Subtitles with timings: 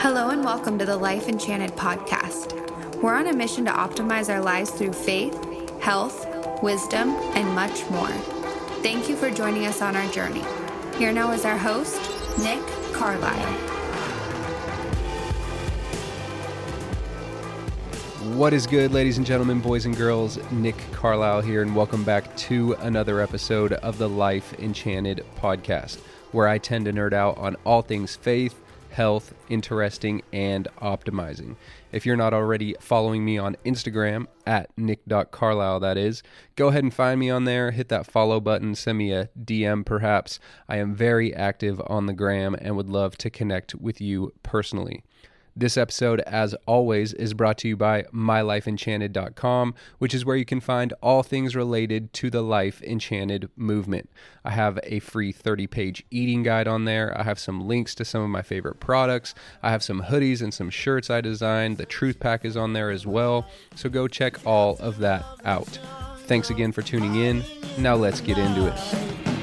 [0.00, 2.54] Hello and welcome to the Life Enchanted podcast.
[3.02, 5.34] We're on a mission to optimize our lives through faith,
[5.80, 6.24] health,
[6.62, 8.12] wisdom, and much more.
[8.80, 10.44] Thank you for joining us on our journey.
[10.98, 12.00] Here now is our host,
[12.38, 13.52] Nick Carlisle.
[18.36, 20.38] What is good, ladies and gentlemen, boys and girls?
[20.52, 25.98] Nick Carlisle here, and welcome back to another episode of the Life Enchanted podcast,
[26.30, 28.54] where I tend to nerd out on all things faith
[28.98, 31.54] health, interesting, and optimizing.
[31.92, 36.24] If you're not already following me on Instagram at nick.carlisle, that is,
[36.56, 37.70] go ahead and find me on there.
[37.70, 40.40] Hit that follow button, send me a DM perhaps.
[40.68, 45.04] I am very active on the gram and would love to connect with you personally.
[45.58, 50.60] This episode, as always, is brought to you by mylifeenchanted.com, which is where you can
[50.60, 54.08] find all things related to the Life Enchanted movement.
[54.44, 57.12] I have a free 30 page eating guide on there.
[57.18, 59.34] I have some links to some of my favorite products.
[59.60, 61.76] I have some hoodies and some shirts I designed.
[61.76, 63.44] The Truth Pack is on there as well.
[63.74, 65.80] So go check all of that out.
[66.26, 67.42] Thanks again for tuning in.
[67.78, 69.37] Now let's get into it.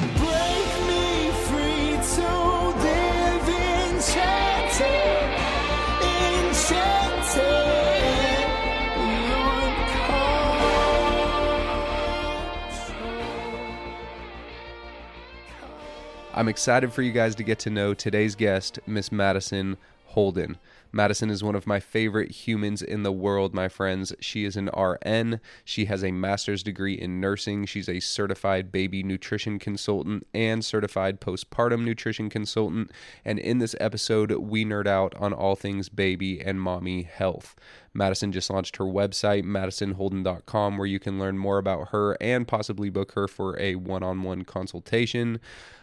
[16.38, 20.58] I'm excited for you guys to get to know today's guest, Miss Madison Holden.
[20.92, 24.14] Madison is one of my favorite humans in the world, my friends.
[24.20, 25.40] She is an RN.
[25.64, 27.66] She has a master's degree in nursing.
[27.66, 32.92] She's a certified baby nutrition consultant and certified postpartum nutrition consultant.
[33.24, 37.56] And in this episode, we nerd out on all things baby and mommy health.
[37.96, 42.90] Madison just launched her website, madisonholden.com, where you can learn more about her and possibly
[42.90, 45.40] book her for a one on one consultation.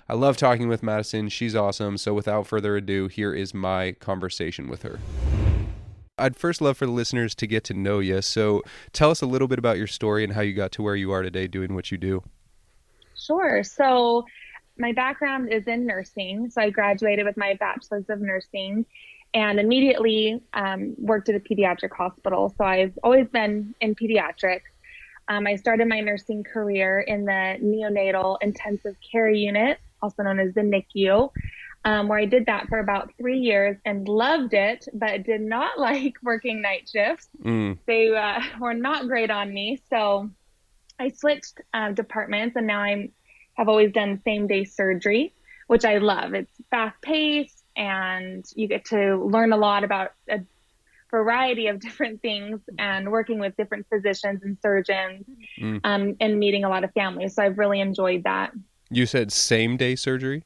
[0.08, 1.30] I love talking with Madison.
[1.30, 1.96] She's awesome.
[1.96, 4.98] So without further ado, here is my conversation with her.
[6.18, 8.20] I'd first love for the listeners to get to know you.
[8.20, 10.94] So tell us a little bit about your story and how you got to where
[10.94, 12.22] you are today doing what you do.
[13.16, 13.64] Sure.
[13.64, 14.26] So
[14.78, 16.50] my background is in nursing.
[16.50, 18.84] So I graduated with my bachelor's of nursing
[19.34, 22.54] and immediately um, worked at a pediatric hospital.
[22.58, 24.62] So I've always been in pediatrics.
[25.28, 30.52] Um, I started my nursing career in the neonatal intensive care unit also known as
[30.54, 31.30] the NICU,
[31.84, 35.78] um, where I did that for about three years and loved it, but did not
[35.78, 37.28] like working night shifts.
[37.42, 37.78] Mm.
[37.86, 39.80] They uh, were not great on me.
[39.88, 40.30] So
[40.98, 43.12] I switched uh, departments and now I'm
[43.54, 45.34] have always done same day surgery,
[45.66, 46.32] which I love.
[46.32, 50.40] It's fast paced and you get to learn a lot about a
[51.10, 55.24] variety of different things and working with different physicians and surgeons
[55.60, 55.80] mm.
[55.84, 57.34] um, and meeting a lot of families.
[57.34, 58.52] So I've really enjoyed that.
[58.90, 60.44] You said same day surgery?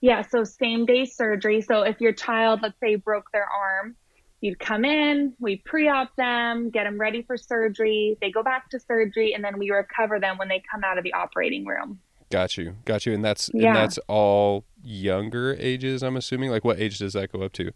[0.00, 1.60] Yeah, so same day surgery.
[1.60, 3.96] So if your child, let's say, broke their arm,
[4.40, 8.16] you'd come in, we pre-op them, get them ready for surgery.
[8.20, 11.04] They go back to surgery, and then we recover them when they come out of
[11.04, 12.00] the operating room.
[12.30, 13.12] Got you, got you.
[13.12, 13.68] And that's yeah.
[13.68, 16.02] and that's all younger ages.
[16.02, 16.50] I'm assuming.
[16.50, 17.72] Like, what age does that go up to?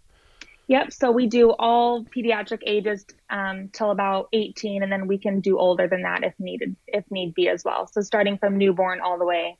[0.67, 0.93] Yep.
[0.93, 5.59] So we do all pediatric ages um, till about 18, and then we can do
[5.59, 7.87] older than that if needed, if need be as well.
[7.87, 9.59] So starting from newborn all the way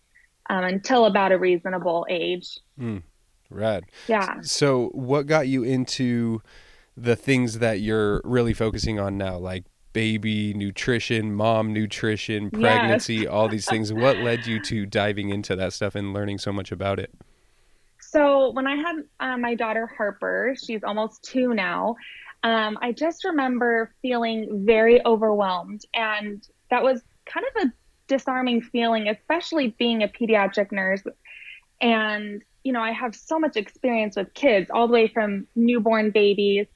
[0.49, 2.59] um, until about a reasonable age.
[2.79, 3.03] Mm,
[3.51, 3.85] rad.
[4.09, 4.41] Yeah.
[4.43, 6.43] So, what got you into
[6.97, 13.29] the things that you're really focusing on now, like baby nutrition, mom nutrition, pregnancy, yes.
[13.29, 13.93] all these things?
[13.93, 17.13] What led you to diving into that stuff and learning so much about it?
[18.15, 21.97] So, when I had uh, my daughter Harper, she's almost two now.
[22.45, 27.73] Um, I just remember feeling very overwhelmed, and that was kind of a
[28.07, 31.03] disarming feeling, especially being a pediatric nurse.
[31.81, 36.13] And, you know, I have so much experience with kids, all the way from newborn
[36.13, 36.69] babies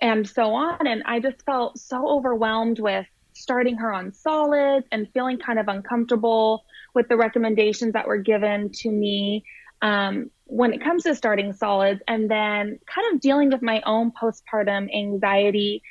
[0.00, 0.86] and so on.
[0.86, 5.66] And I just felt so overwhelmed with starting her on solids and feeling kind of
[5.66, 6.64] uncomfortable
[6.94, 9.44] with the recommendations that were given to me
[9.82, 14.12] um, when it comes to starting solids, and then kind of dealing with my own
[14.12, 15.82] postpartum anxiety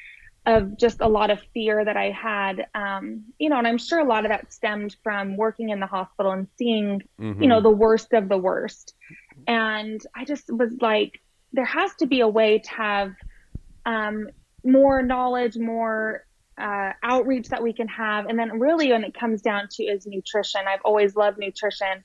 [0.46, 4.00] of just a lot of fear that I had, um, you know, and I'm sure
[4.00, 7.42] a lot of that stemmed from working in the hospital and seeing, mm-hmm.
[7.42, 8.96] you know, the worst of the worst.
[9.48, 11.22] And I just was like,
[11.54, 13.14] there has to be a way to have
[13.86, 14.30] um,
[14.64, 16.26] more knowledge, more
[16.60, 18.26] uh, outreach that we can have.
[18.26, 20.62] And then really when it comes down to is nutrition.
[20.68, 22.04] I've always loved nutrition.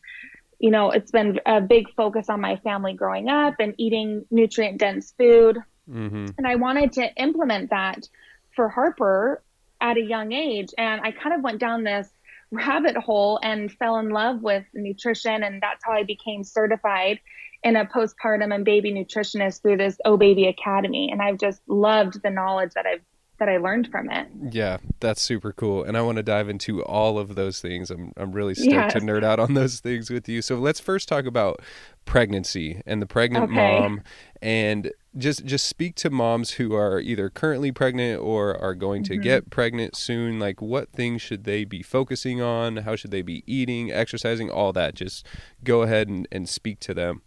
[0.65, 4.79] You know, it's been a big focus on my family growing up and eating nutrient
[4.79, 5.59] dense food.
[5.87, 6.29] Mm-hmm.
[6.39, 8.09] And I wanted to implement that
[8.57, 9.43] for Harper
[9.83, 10.71] at a young age.
[10.79, 12.09] And I kind of went down this
[12.51, 15.43] rabbit hole and fell in love with nutrition.
[15.43, 17.21] And that's how I became certified
[17.63, 21.11] in a postpartum and baby nutritionist through this Oh Baby Academy.
[21.13, 23.05] And I've just loved the knowledge that I've
[23.39, 24.29] that I learned from it.
[24.51, 25.83] Yeah, that's super cool.
[25.83, 27.91] And I want to dive into all of those things.
[27.91, 28.93] I'm I'm really stoked yes.
[28.93, 30.41] to nerd out on those things with you.
[30.43, 31.61] So let's first talk about
[32.05, 33.55] pregnancy and the pregnant okay.
[33.55, 34.03] mom
[34.43, 39.15] and just just speak to moms who are either currently pregnant or are going to
[39.15, 39.23] mm-hmm.
[39.23, 43.43] get pregnant soon like what things should they be focusing on how should they be
[43.47, 45.25] eating exercising all that just
[45.63, 47.23] go ahead and, and speak to them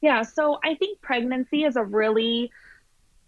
[0.00, 2.50] yeah so i think pregnancy is a really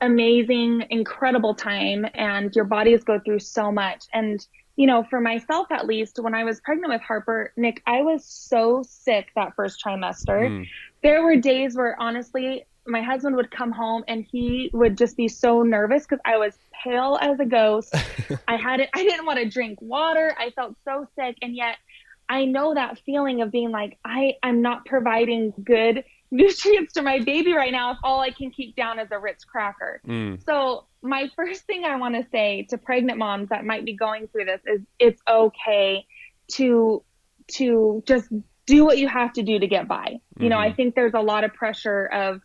[0.01, 4.05] amazing, incredible time, and your bodies go through so much.
[4.13, 4.45] And,
[4.77, 8.25] you know, for myself at least, when I was pregnant with Harper, Nick, I was
[8.25, 10.49] so sick that first trimester.
[10.49, 10.67] Mm.
[11.03, 15.29] There were days where honestly, my husband would come home and he would just be
[15.29, 17.95] so nervous because I was pale as a ghost.
[18.49, 20.35] I had it, I didn't want to drink water.
[20.39, 21.37] I felt so sick.
[21.43, 21.77] And yet
[22.29, 27.21] I know that feeling of being like, I, I'm not providing good nutrients to my
[27.21, 30.01] baby right now if all I can keep down is a Ritz cracker.
[30.07, 30.45] Mm.
[30.45, 34.29] So my first thing I want to say to pregnant moms that might be going
[34.29, 36.07] through this is it's okay
[36.53, 37.03] to
[37.49, 38.29] to just
[38.67, 40.05] do what you have to do to get by.
[40.05, 40.43] Mm-hmm.
[40.43, 40.77] You know, I mm-hmm.
[40.77, 42.41] think there's a lot of pressure of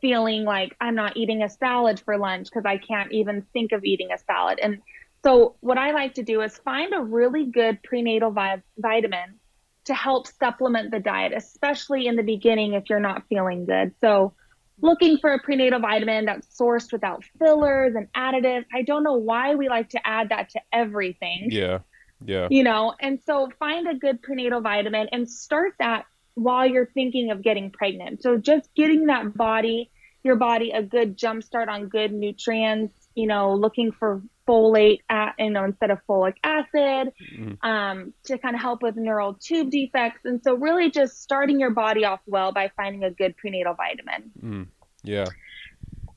[0.00, 3.84] feeling like I'm not eating a salad for lunch because I can't even think of
[3.84, 4.58] eating a salad.
[4.62, 4.80] And
[5.24, 9.40] so what I like to do is find a really good prenatal vi- vitamin
[9.86, 13.94] to help supplement the diet, especially in the beginning if you're not feeling good.
[14.00, 14.34] So,
[14.82, 18.66] looking for a prenatal vitamin that's sourced without fillers and additives.
[18.74, 21.48] I don't know why we like to add that to everything.
[21.50, 21.78] Yeah.
[22.24, 22.48] Yeah.
[22.50, 27.30] You know, and so find a good prenatal vitamin and start that while you're thinking
[27.30, 28.22] of getting pregnant.
[28.22, 29.90] So just getting that body,
[30.22, 35.34] your body a good jump start on good nutrients, you know, looking for folate at,
[35.38, 37.66] you know, instead of folic acid mm-hmm.
[37.66, 40.20] um, to kind of help with neural tube defects.
[40.24, 44.30] And so really just starting your body off well by finding a good prenatal vitamin.
[44.42, 44.66] Mm.
[45.02, 45.26] Yeah.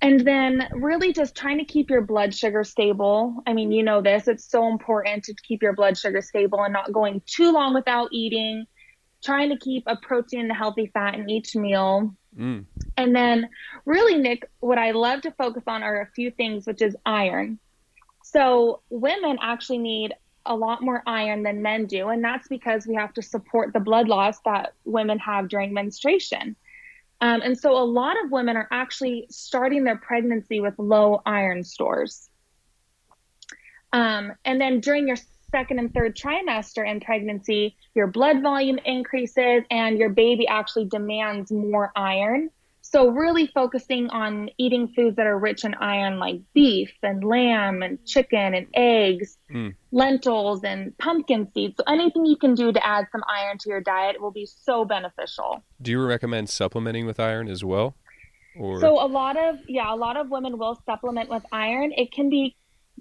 [0.02, 3.44] And then really just trying to keep your blood sugar stable.
[3.46, 6.72] I mean, you know this, it's so important to keep your blood sugar stable and
[6.72, 8.66] not going too long without eating.
[9.22, 12.16] Trying to keep a protein and a healthy fat in each meal.
[12.38, 12.64] Mm.
[12.96, 13.50] And then,
[13.86, 17.60] really, Nick, what I love to focus on are a few things, which is iron.
[18.32, 20.14] So women actually need
[20.46, 23.80] a lot more iron than men do, and that's because we have to support the
[23.80, 26.56] blood loss that women have during menstruation.
[27.22, 31.64] Um, and so a lot of women are actually starting their pregnancy with low iron
[31.64, 32.30] stores.
[33.94, 35.18] Um, and then during your
[35.50, 41.52] second and third trimester in pregnancy, your blood volume increases and your baby actually demands
[41.52, 42.52] more iron.
[42.92, 47.84] So, really focusing on eating foods that are rich in iron, like beef and lamb
[47.84, 49.76] and chicken and eggs, mm.
[49.92, 51.76] lentils and pumpkin seeds.
[51.78, 54.86] So, anything you can do to add some iron to your diet will be so
[54.86, 55.64] beneficial.
[55.80, 57.96] Do you recommend supplementing with iron as well?
[58.58, 58.80] Or...
[58.80, 61.92] So, a lot of, yeah, a lot of women will supplement with iron.
[61.96, 62.56] It can be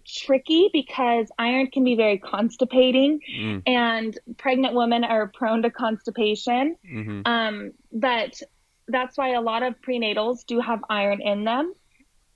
[0.07, 3.63] tricky because iron can be very constipating mm.
[3.67, 6.77] and pregnant women are prone to constipation.
[6.87, 7.23] Mm-hmm.
[7.25, 8.43] Um, but
[8.89, 11.73] that's why a lot of prenatals do have iron in them,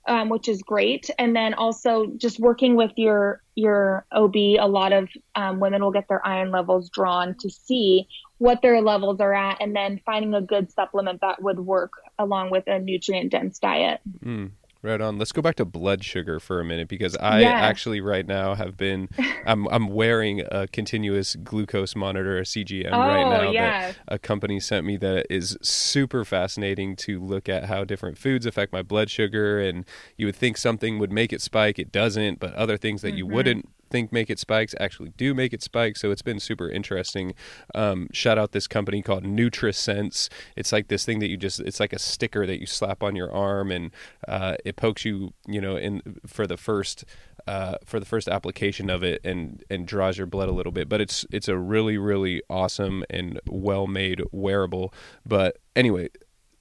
[0.07, 1.09] um, which is great.
[1.17, 5.91] And then also just working with your your OB, a lot of um, women will
[5.91, 8.07] get their iron levels drawn to see
[8.39, 12.49] what their levels are at, and then finding a good supplement that would work along
[12.49, 14.01] with a nutrient dense diet.
[14.25, 14.51] Mm.
[14.83, 15.17] Right on.
[15.17, 17.63] Let's go back to blood sugar for a minute because I yes.
[17.63, 19.07] actually right now have been
[19.45, 23.95] I'm I'm wearing a continuous glucose monitor, a CGM oh, right now yes.
[23.95, 28.45] that a company sent me that is super fascinating to look at how different foods
[28.45, 29.85] affect my blood sugar and
[30.17, 33.17] you would think something would make it spike, it doesn't, but other things that mm-hmm.
[33.19, 35.95] you wouldn't think make it spikes actually do make it spike.
[35.97, 37.35] So it's been super interesting.
[37.75, 40.29] Um, shout out this company called NutriSense.
[40.55, 43.15] It's like this thing that you just it's like a sticker that you slap on
[43.15, 43.91] your arm and
[44.27, 47.05] uh, it pokes you you know in for the first
[47.45, 50.89] uh, for the first application of it and and draws your blood a little bit.
[50.89, 54.91] But it's it's a really really awesome and well made wearable.
[55.23, 56.09] But anyway,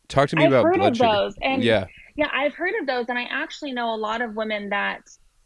[0.08, 1.10] talk to me I've about blood sugar.
[1.10, 1.86] Those, and yeah.
[2.14, 5.00] Yeah, I've heard of those, and I actually know a lot of women that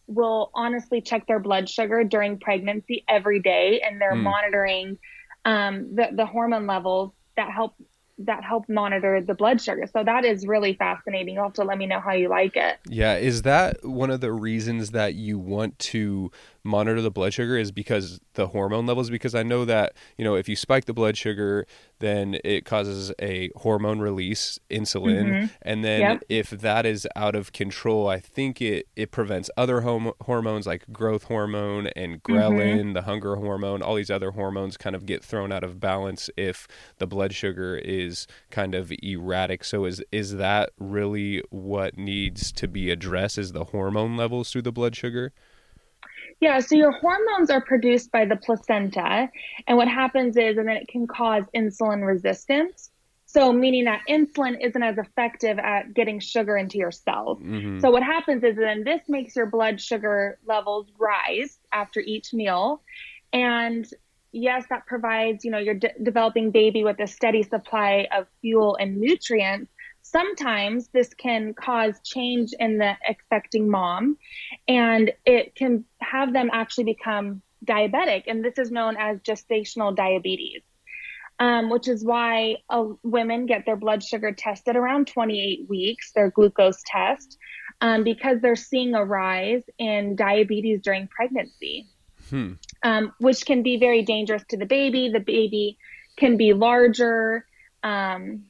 [0.07, 4.23] will honestly check their blood sugar during pregnancy every day and they're mm.
[4.23, 4.99] monitoring
[5.45, 7.75] um, the, the hormone levels that help
[8.19, 9.87] that help monitor the blood sugar.
[9.93, 11.35] So that is really fascinating.
[11.35, 12.79] You'll have to let me know how you like it.
[12.89, 13.17] Yeah.
[13.17, 16.31] Is that one of the reasons that you want to
[16.66, 20.35] monitor the blood sugar is because the hormone levels because I know that, you know,
[20.35, 21.66] if you spike the blood sugar,
[22.00, 25.50] then it causes a hormone release, insulin, Mhm.
[25.62, 26.25] and then Yep.
[26.28, 30.85] if that is out of control, I think it it prevents other hom- hormones like
[30.92, 32.32] growth hormone and Mm-hmm.
[32.32, 36.28] ghrelin, the hunger hormone, all these other hormones kind of get thrown out of balance
[36.37, 36.66] if
[36.99, 39.64] the blood sugar is kind of erratic.
[39.64, 44.62] So is is that really what needs to be addressed is the hormone levels through
[44.62, 45.32] the blood sugar?
[46.40, 49.31] Yeah, so your hormones are produced by the placenta,
[49.66, 52.90] and what happens is, and then it can cause insulin resistance.
[53.28, 57.43] So, meaning that insulin isn't as effective at getting sugar into your cells.
[57.43, 57.81] Mhm.
[57.81, 62.83] So, what happens is then this makes your blood sugar levels rise after each meal.
[63.33, 63.87] And
[64.33, 68.76] yes, that provides, you know, your de- developing baby with a steady supply of fuel
[68.76, 69.73] and nutrients.
[70.11, 74.17] Sometimes this can cause change in the expecting mom,
[74.69, 78.23] and it can have them actually become diabetic.
[78.29, 80.63] And this is known as gestational diabetes.
[81.39, 86.31] Um, which is why uh, women get their blood sugar tested around 28 weeks, their
[86.31, 87.37] glucose test,
[87.83, 91.89] um, because they're seeing a rise in diabetes during pregnancy,
[92.31, 92.53] Hmm.
[92.83, 95.11] um, which can be very dangerous to the baby.
[95.11, 95.77] The baby
[96.17, 97.45] can be larger,
[97.83, 98.47] um,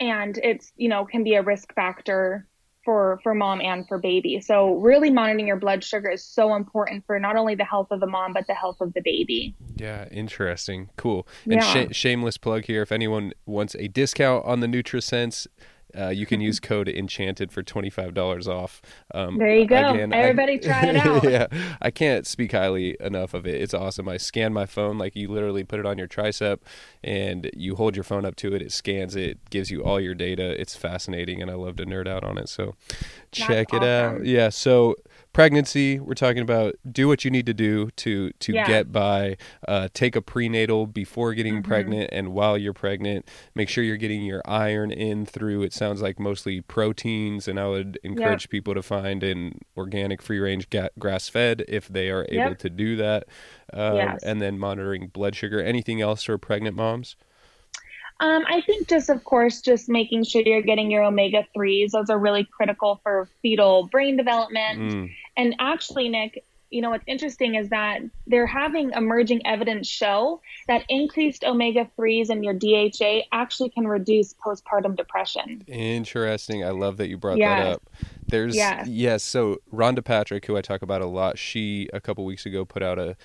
[0.00, 2.46] and it's you know can be a risk factor
[2.84, 4.40] for for mom and for baby.
[4.40, 8.00] So really monitoring your blood sugar is so important for not only the health of
[8.00, 9.56] the mom but the health of the baby.
[9.74, 10.90] Yeah, interesting.
[10.96, 11.26] Cool.
[11.44, 11.88] And Yeah.
[11.88, 15.48] sh- shameless plug here if anyone wants a discount on the NutriSense,
[15.98, 18.82] uh, you can use code enchanted for $25 off.
[19.14, 19.90] Um, There you go.
[19.90, 21.24] again, I- Everybody try it out.
[21.24, 21.46] yeah.
[21.80, 23.60] I can't speak highly enough of it.
[23.60, 24.08] It's awesome.
[24.08, 26.58] I scan my phone like you literally put it on your tricep
[27.02, 30.14] and you hold your phone up to it, it scans it, gives you all your
[30.14, 30.60] data.
[30.60, 32.48] It's fascinating and I love to nerd out on it.
[32.48, 32.74] So
[33.32, 34.24] check it out.
[34.24, 34.96] Yeah, so
[35.36, 38.66] pregnancy, we're talking about do what you need to do to to Yeah.
[38.66, 39.36] get by,
[39.68, 41.68] uh, take a prenatal before getting Mm-hmm.
[41.68, 43.28] pregnant and while you're pregnant.
[43.54, 47.68] Make sure you're getting your iron in through it sounds like mostly proteins and I
[47.68, 52.24] would encourage people to find an organic free range ga- grass fed if they are
[52.30, 52.58] able Yep.
[52.60, 53.24] to do that.
[53.74, 54.22] Um, Yes.
[54.22, 55.60] and then monitoring blood sugar.
[55.62, 57.14] Anything else for pregnant moms?
[58.20, 61.92] Um, I think just, of course, just making sure you're getting your omega 3s.
[61.92, 64.78] Those are really critical for fetal brain development.
[64.80, 70.40] Mm, And actually, Nick, you know, what's interesting is that they're having emerging evidence show
[70.66, 75.62] that increased omega 3s in your DHA actually can reduce postpartum depression.
[75.68, 76.64] Interesting.
[76.64, 77.88] I love that you brought that up.
[78.26, 78.88] There's Yes.
[78.88, 79.22] yes.
[79.22, 82.82] So Rhonda Patrick, who I talk about a lot, she a couple weeks ago put
[82.82, 83.16] out a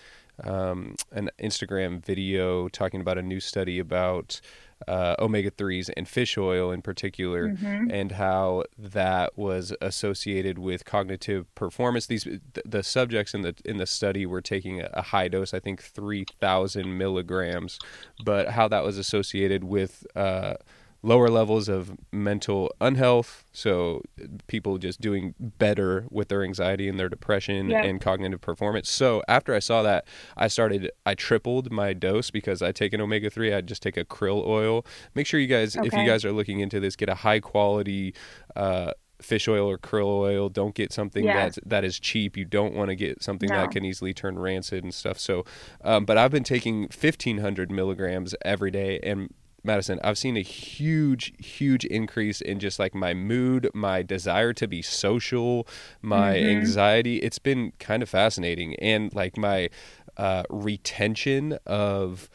[0.44, 4.41] um, an Instagram video talking about a new study about
[4.88, 7.92] uh, omega threes and fish oil in particular, Mm-hmm.
[7.92, 12.06] and how that was associated with cognitive performance.
[12.08, 15.54] These th- the subjects in the in the study were taking a, a high dose,
[15.54, 17.80] I think three thousand milligrams,
[18.26, 20.56] but how that was associated with uh,
[21.03, 23.43] lower levels of mental unhealth.
[23.51, 24.03] So
[24.48, 27.84] people just doing better with their anxiety and their depression Yeah.
[27.84, 28.89] and cognitive performance.
[28.89, 30.05] So after I saw that,
[30.38, 33.51] I started, I tripled my dose because I take an omega 3.
[33.53, 34.86] I just take a krill oil.
[35.15, 38.13] Make sure you guys, if you guys are looking into this, get a high quality,
[38.55, 38.91] uh,
[39.22, 41.43] fish oil or krill oil don't get something Yeah.
[41.43, 43.58] that's that is cheap you don't want to get something No.
[43.58, 45.46] that can easily turn rancid and stuff so
[45.84, 49.31] um, but i've been taking 1500 milligrams every day and
[49.63, 54.68] Madison, I've seen a huge, huge increase in just like my mood, my desire to
[54.68, 55.68] be social,
[56.01, 56.44] my Mm-hmm.
[56.44, 57.18] anxiety.
[57.18, 58.75] It's been kind of fascinating.
[58.77, 59.70] And like my
[60.18, 62.30] uh, retention of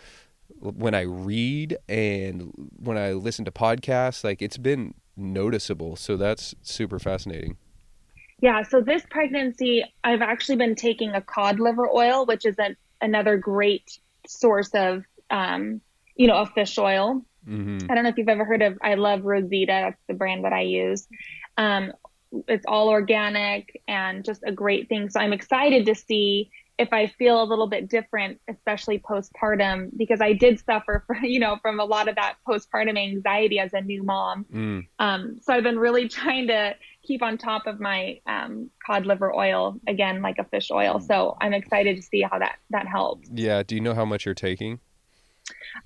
[0.61, 5.97] when I read and when I listen to podcasts, like it's been noticeable.
[5.97, 7.57] So that's super fascinating.
[8.41, 12.77] Yeah, so this pregnancy, I've actually been taking a cod liver oil, which is a,
[13.01, 15.81] another great source of, um,
[16.17, 17.23] you know, a fish oil.
[17.45, 19.67] hmm I don't know if you've ever heard of I Love Rosita.
[19.67, 21.07] That's the brand that I use.
[21.57, 21.93] Um,
[22.49, 25.09] it's all organic and just a great thing.
[25.11, 30.21] So I'm excited to see if I feel a little bit different, especially postpartum, because
[30.21, 33.81] I did suffer from, you know, from a lot of that postpartum anxiety as a
[33.81, 34.45] new mom.
[34.53, 34.87] Mm.
[34.99, 39.35] Um, so I've been really trying to keep on top of my um, cod liver
[39.35, 41.01] oil again, like a fish oil.
[41.01, 43.29] So I'm excited to see how that that helps.
[43.33, 43.63] Yeah.
[43.63, 44.81] Do you know how much you're taking?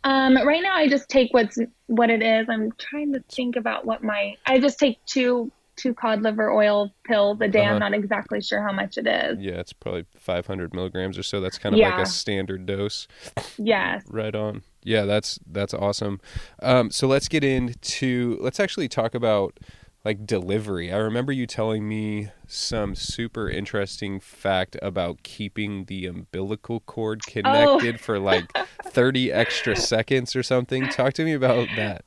[0.05, 2.49] Um, right now, I just take what's what it is.
[2.49, 6.93] I'm trying to think about what my I just take two two cod liver oil
[7.05, 7.61] pills a day.
[7.61, 7.75] Uh-huh.
[7.75, 9.39] I'm not exactly sure how much it is.
[9.41, 11.41] Yeah, it's probably 500 milligrams or so.
[11.41, 13.09] That's kind of like a standard dose.
[13.57, 14.05] Yes.
[14.09, 14.63] Right on.
[14.83, 16.21] Yeah, that's that's awesome.
[16.63, 19.59] Um, so let's get into let's actually talk about
[20.05, 20.93] like delivery.
[20.93, 27.97] I remember you telling me some super interesting fact about keeping the umbilical cord connected
[27.97, 27.99] oh.
[27.99, 28.51] for like
[28.85, 30.89] 30 extra seconds or something.
[30.89, 32.05] Talk to me about that.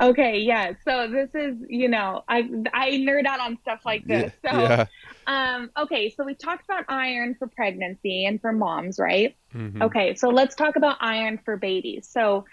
[0.00, 0.72] Okay, yeah.
[0.84, 4.32] So this is, you know, I I nerd out on stuff like this.
[4.44, 4.86] So yeah.
[5.26, 9.36] um okay, so we talked about iron for pregnancy and for moms, right?
[9.54, 9.82] Mm-hmm.
[9.82, 12.08] Okay, so let's talk about iron for babies.
[12.08, 12.44] So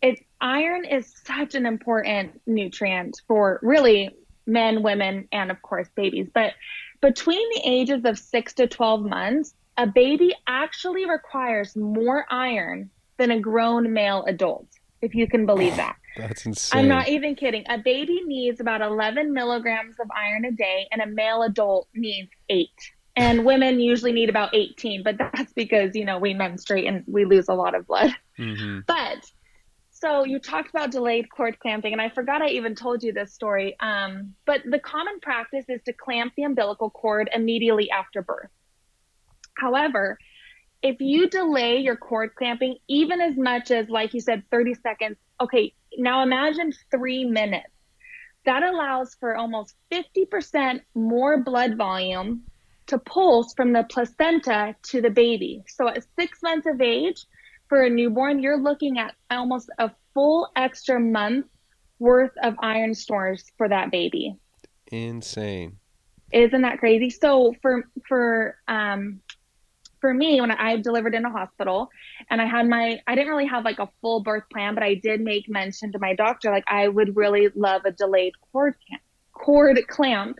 [0.00, 4.10] it iron is such an important nutrient for really
[4.46, 6.28] men, women, and of course babies.
[6.32, 6.54] But
[7.00, 13.30] between the ages of 6 to 12 months, a baby actually requires more iron than
[13.30, 14.66] a grown male adult,
[15.02, 15.96] if you can believe that.
[16.16, 16.80] That's insane.
[16.80, 17.64] I'm not even kidding.
[17.68, 22.30] A baby needs about 11 milligrams of iron a day, and a male adult needs
[22.48, 22.70] eight.
[23.14, 27.24] And women usually need about 18, but that's because, you know, we menstruate and we
[27.24, 28.12] lose a lot of blood.
[28.36, 28.80] Mm-hmm.
[28.86, 29.30] But
[30.00, 33.34] so you talked about delayed cord clamping, and I forgot I even told you this
[33.34, 33.76] story.
[33.80, 38.50] Um, but the common practice is to clamp the umbilical cord immediately after birth.
[39.54, 40.18] However,
[40.82, 45.16] if you delay your cord clamping even as much as, like you said, 30 seconds,
[45.40, 47.66] okay, now imagine three minutes.
[48.44, 52.44] That allows for almost 50% more blood volume
[52.86, 55.64] to pulse from the placenta to the baby.
[55.66, 57.26] So at six months of age,
[57.68, 61.46] for a newborn, you're looking at almost a full extra month
[61.98, 64.36] worth of iron stores for that baby.
[64.88, 65.78] Insane.
[66.32, 67.10] Isn't that crazy?
[67.10, 69.20] So for for um
[70.00, 71.90] for me when I delivered in a hospital
[72.30, 74.94] and I had my I didn't really have like a full birth plan, but I
[74.94, 78.74] did make mention to my doctor like I would really love a delayed cord
[79.32, 80.38] cord clamp.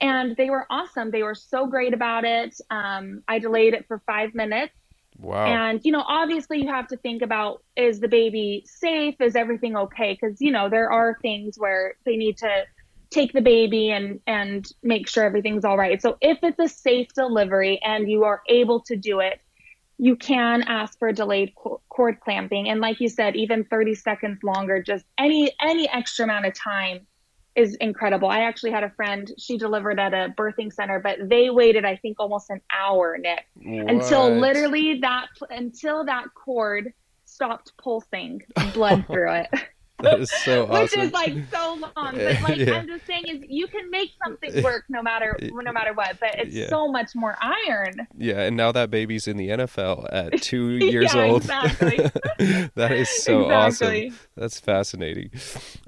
[0.00, 1.10] And they were awesome.
[1.10, 2.60] They were so great about it.
[2.68, 4.74] Um, I delayed it for five minutes
[5.18, 5.46] Wow.
[5.46, 9.14] And, you know, obviously you have to think about is the baby safe?
[9.20, 10.18] Is everything okay?
[10.20, 12.64] Because, you know, there are things where they need to
[13.10, 16.02] take the baby and and make sure everything's all right.
[16.02, 19.40] So if it's a safe delivery and you are able to do it,
[19.98, 24.82] you can ask for delayed cord clamping and like you said even 30 seconds longer
[24.82, 27.06] just any any extra amount of time
[27.56, 28.28] is incredible.
[28.28, 31.96] I actually had a friend, she delivered at a birthing center, but they waited, I
[31.96, 33.90] think, almost an hour, Nick, what?
[33.90, 36.92] until literally that, until that cord
[37.24, 38.42] stopped pulsing
[38.72, 39.48] blood through it.
[40.04, 40.82] That is so awesome.
[40.82, 42.14] Which is like so long.
[42.14, 42.74] But like yeah.
[42.74, 46.18] I'm just saying is you can make something work no matter no matter what.
[46.20, 46.68] But it's yeah.
[46.68, 48.06] so much more iron.
[48.16, 51.42] Yeah, and now that baby's in the NFL at two years yeah, old.
[51.42, 51.96] Exactly.
[52.74, 54.08] that is so exactly.
[54.08, 54.18] awesome.
[54.36, 55.30] That's fascinating.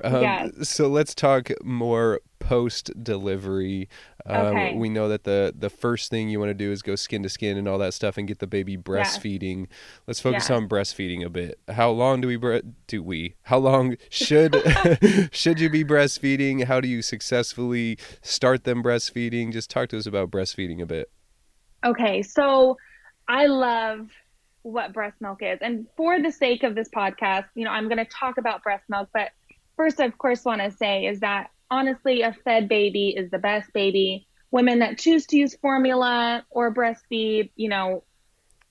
[0.03, 0.69] Um, yes.
[0.69, 3.89] So let's talk more post delivery.
[4.25, 4.75] Um, okay.
[4.75, 7.29] We know that the the first thing you want to do is go skin to
[7.29, 9.61] skin and all that stuff and get the baby breastfeeding.
[9.61, 9.69] Yes.
[10.07, 10.51] Let's focus yes.
[10.51, 11.59] on breastfeeding a bit.
[11.69, 13.37] How long do we bre- do we?
[13.43, 14.57] How long should
[15.33, 16.65] should you be breastfeeding?
[16.65, 19.53] How do you successfully start them breastfeeding?
[19.53, 21.11] Just talk to us about breastfeeding a bit.
[21.85, 22.77] Okay, so
[23.29, 24.11] I love
[24.63, 25.59] what breast milk is.
[25.61, 28.85] And for the sake of this podcast, you know, I'm going to talk about breast
[28.89, 29.31] milk, but
[29.77, 33.39] first, I of course, want to say is that honestly, a fed baby is the
[33.39, 34.27] best baby.
[34.51, 38.05] Women that choose to use formula or breastfeed, you know,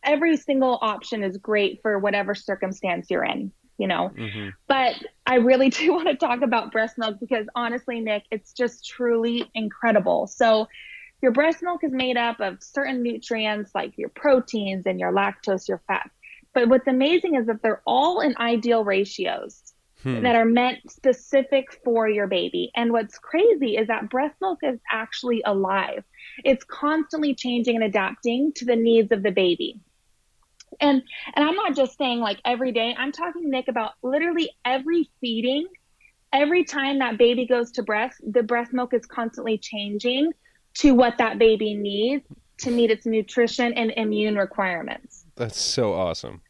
[0.04, 4.12] every single option is great for whatever circumstance you're in, you know.
[4.18, 4.50] Mm-hmm.
[4.68, 8.86] But I really do want to talk about breast milk because honestly, Nick, it's just
[8.86, 10.28] truly incredible.
[10.28, 10.68] So,
[11.22, 15.68] your breast milk is made up of certain nutrients like your proteins and your lactose,
[15.68, 16.14] your fats.
[16.54, 19.65] But what's amazing is that they're all in ideal ratios
[20.06, 20.22] hmm.
[20.22, 22.72] that are meant specific for your baby.
[22.76, 26.04] And what's crazy is that breast milk is actually alive.
[26.44, 29.82] It's constantly changing and adapting to the needs of the baby.
[30.80, 31.02] And
[31.34, 32.96] and I'm not just saying like every day.
[32.98, 35.68] I'm talking Nick about literally every feeding.
[36.34, 40.34] Every time that baby goes to breast, the breast milk is constantly changing
[40.76, 42.26] to what that baby needs
[42.58, 45.26] to meet its nutrition and immune requirements.
[45.36, 46.42] That's so awesome.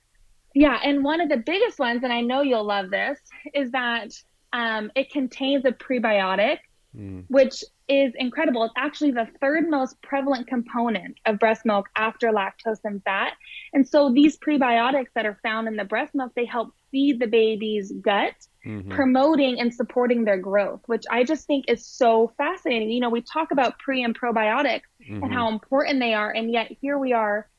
[0.56, 3.20] Yeah, and one of the biggest ones, and I know you'll love this,
[3.54, 4.14] is that
[4.54, 6.60] um, it contains a prebiotic,
[6.98, 7.26] mm.
[7.28, 8.64] which is incredible.
[8.64, 13.34] It's actually the third most prevalent component of breast milk after lactose and fat.
[13.74, 17.28] And so these prebiotics that are found in the breast milk, they help feed the
[17.28, 18.92] baby's gut, mm-hmm.
[18.92, 22.92] promoting and supporting their growth, which I just think is so fascinating.
[22.92, 25.22] You know, we talk about pre and probiotics mm-hmm.
[25.22, 27.50] and how important they are, and yet here we are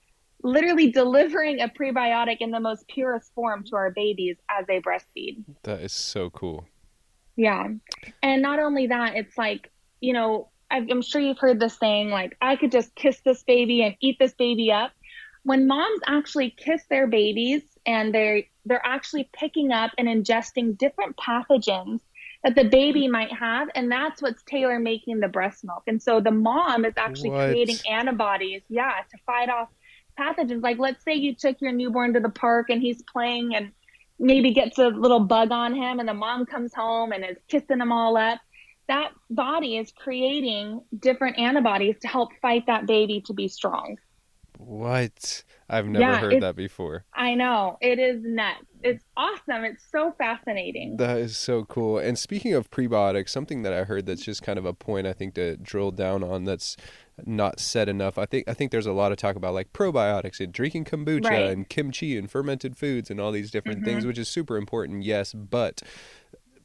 [0.47, 5.45] literally delivering a prebiotic in the most purest form to our babies as they breastfeed.
[5.65, 6.67] That is so cool.
[7.37, 7.69] Yeah.
[8.23, 12.37] And not only that, it's like, you know, I'm sure you've heard this saying, like,
[12.41, 14.93] I could just kiss this baby and eat this baby up.
[15.45, 21.17] When moms actually kiss their babies and they're they're actually picking up and ingesting different
[21.17, 22.01] pathogens
[22.43, 25.85] that the baby might have, and that's what's tailor making the breast milk.
[25.87, 27.51] And so the mom is actually What?
[27.51, 29.69] creating antibodies, yeah, to fight off
[30.19, 30.63] pathogens.
[30.63, 33.73] Like let's say you took your newborn to the park and he's playing and
[34.19, 37.81] maybe gets a little bug on him, and the mom comes home and is kissing
[37.81, 38.41] him all up.
[38.89, 43.99] That body is creating different antibodies to help fight that baby to be strong.
[44.59, 45.45] What?
[45.69, 47.05] I've never Yeah, heard that before.
[47.13, 47.77] I know.
[47.81, 48.65] It is nuts.
[48.83, 49.65] It's awesome.
[49.65, 50.97] It's so fascinating.
[50.97, 51.99] That is so cool.
[51.99, 55.13] And speaking of prebiotics, something that I heard that's just kind of a point I
[55.13, 56.77] think to drill down on that's
[57.25, 58.17] not said enough.
[58.19, 61.25] I think I think there's a lot of talk about like probiotics and drinking kombucha
[61.31, 61.47] Right.
[61.51, 64.09] and kimchi and fermented foods and all these different things, Mhm.
[64.09, 65.83] which is super important, yes, but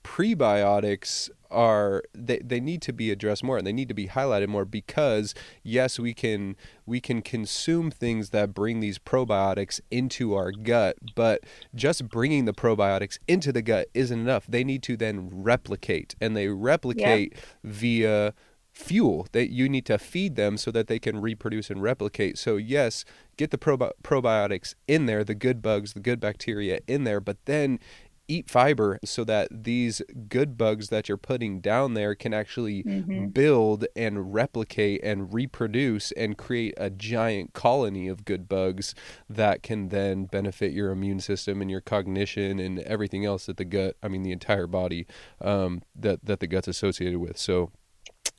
[0.04, 4.48] prebiotics are they, they need to be addressed more and they need to be highlighted
[4.48, 10.52] more because yes we can we can consume things that bring these probiotics into our
[10.52, 11.42] gut but
[11.76, 14.46] just bringing the probiotics into the gut isn't enough.
[14.48, 18.34] They need to then replicate and they replicate via
[18.72, 22.38] fuel that you need to feed them so that they can reproduce and replicate.
[22.38, 23.04] So yes
[23.38, 27.38] get the probi- probiotics in there the good bugs the good bacteria in there but
[27.46, 27.80] then
[28.28, 33.34] eat fiber so that these good bugs that you're putting down there can actually Mhm.
[33.34, 38.96] build and replicate and reproduce and create a giant colony of good bugs
[39.30, 43.66] that can then benefit your immune system and your cognition and everything else that the
[43.66, 45.08] gut I mean the entire body
[45.42, 47.72] um, that that the gut's associated with so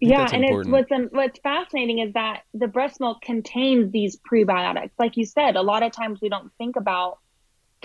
[0.00, 4.90] Yeah, and it's what's um, what's fascinating is that the breast milk contains these prebiotics.
[4.98, 7.18] Like you said, a lot of times we don't think about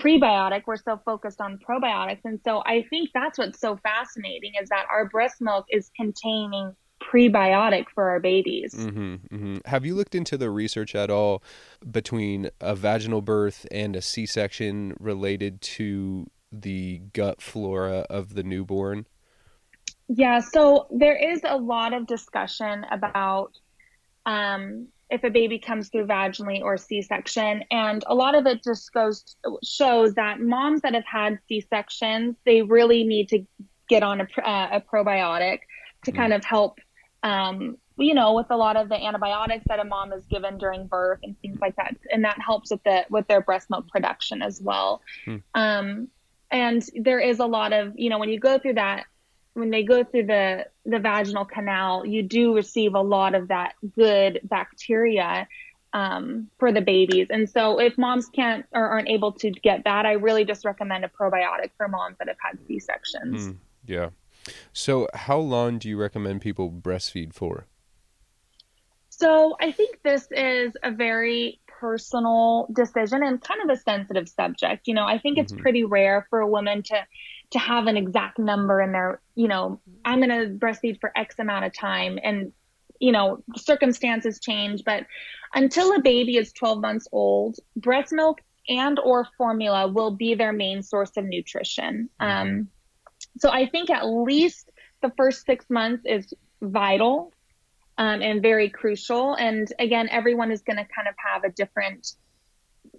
[0.00, 0.62] prebiotic.
[0.66, 4.86] We're so focused on probiotics, and so I think that's what's so fascinating is that
[4.90, 8.74] our breast milk is containing prebiotic for our babies.
[8.74, 11.42] hmm hmm Have you looked into the research at all
[11.90, 19.06] between a vaginal birth and a C-section related to the gut flora of the newborn?
[20.08, 23.52] Yeah, so there is a lot of discussion about
[24.24, 28.92] um, if a baby comes through vaginally or C-section, and a lot of it just
[28.92, 33.46] goes shows that moms that have had C-sections they really need to
[33.88, 35.60] get on a, uh, a probiotic
[36.04, 36.78] to kind of help,
[37.22, 40.86] um, you know, with a lot of the antibiotics that a mom is given during
[40.86, 44.42] birth and things like that, and that helps with the with their breast milk production
[44.42, 45.00] as well.
[45.24, 45.36] Hmm.
[45.54, 46.08] Um,
[46.50, 49.04] and there is a lot of, you know, when you go through that
[49.58, 53.74] when they go through the the vaginal canal, you do receive a lot of that
[53.94, 55.48] good bacteria
[55.92, 57.28] um, for the babies.
[57.30, 61.04] And so, if moms can't or aren't able to get that, I really just recommend
[61.04, 63.48] a probiotic for moms that have had C sections.
[63.48, 64.10] Mm, yeah.
[64.72, 67.66] So, how long do you recommend people breastfeed for?
[69.10, 74.86] So I think this is a very personal decision and kind of a sensitive subject.
[74.86, 75.58] You know, I think it's Mhm.
[75.58, 77.06] pretty rare for a woman to
[77.50, 81.36] to have an exact number in their, you know, I'm going to breastfeed for X
[81.38, 82.52] amount of time and
[83.00, 85.06] you know, circumstances change, but
[85.54, 90.52] until a baby is 12 months old, breast milk and or formula will be their
[90.52, 92.10] main source of nutrition.
[92.20, 92.68] Um,
[93.38, 97.32] so I think at least the first six months is vital
[97.96, 99.34] um, and very crucial.
[99.34, 102.12] And again, everyone is going to kind of have a different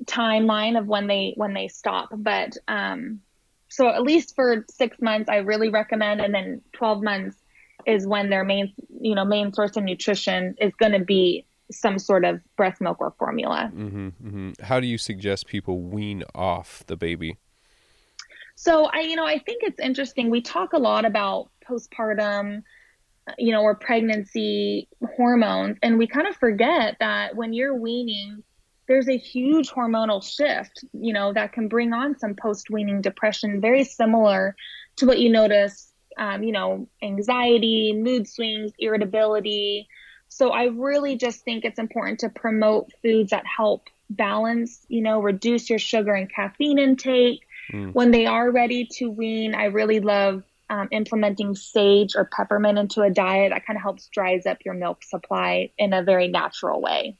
[0.05, 2.09] timeline of when they when they stop.
[2.11, 3.21] But um,
[3.69, 7.37] so at least for six months, I really recommend, and then 12 months
[7.85, 11.99] is when their main you know main source of nutrition is going to be some
[11.99, 13.69] sort of breast milk or formula.
[13.71, 17.37] hmm hmm How do you suggest people wean off the baby?
[18.55, 20.29] So I, you know, I think it's interesting.
[20.29, 22.63] We talk a lot about postpartum,
[23.37, 28.43] you know, or pregnancy hormones, and we kind of forget that when you're weaning,
[28.89, 33.85] there's a huge hormonal shift, you know, that can bring on some post-weaning depression, very
[33.85, 34.55] similar
[34.97, 39.87] to what you notice, um, you know, anxiety, mood swings, irritability.
[40.27, 45.21] So I really just think it's important to promote foods that help balance, you know,
[45.21, 47.93] reduce your sugar and caffeine intake Mm.
[47.93, 53.01] when they are ready to wean, I really love um, implementing sage or peppermint into
[53.01, 53.51] a diet.
[53.51, 57.17] That kind of helps dries up your milk supply in a very natural way.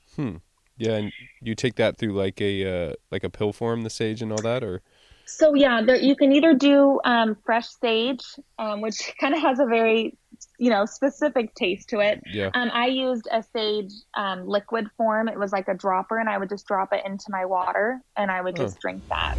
[0.80, 1.12] Yeah, and
[1.42, 4.42] you take that through like a uh, like a pill form, the sage and all
[4.42, 4.82] that, or
[5.26, 8.24] So yeah, there, you can either do um, fresh sage,
[8.58, 10.18] um, which kind of has a very
[10.58, 12.22] you know specific taste to it.
[12.32, 12.50] yeah.
[12.54, 15.28] Um, I used a sage um, liquid form.
[15.28, 18.32] It was like a dropper, and I would just drop it into my water, and
[18.32, 19.38] I would just drink that.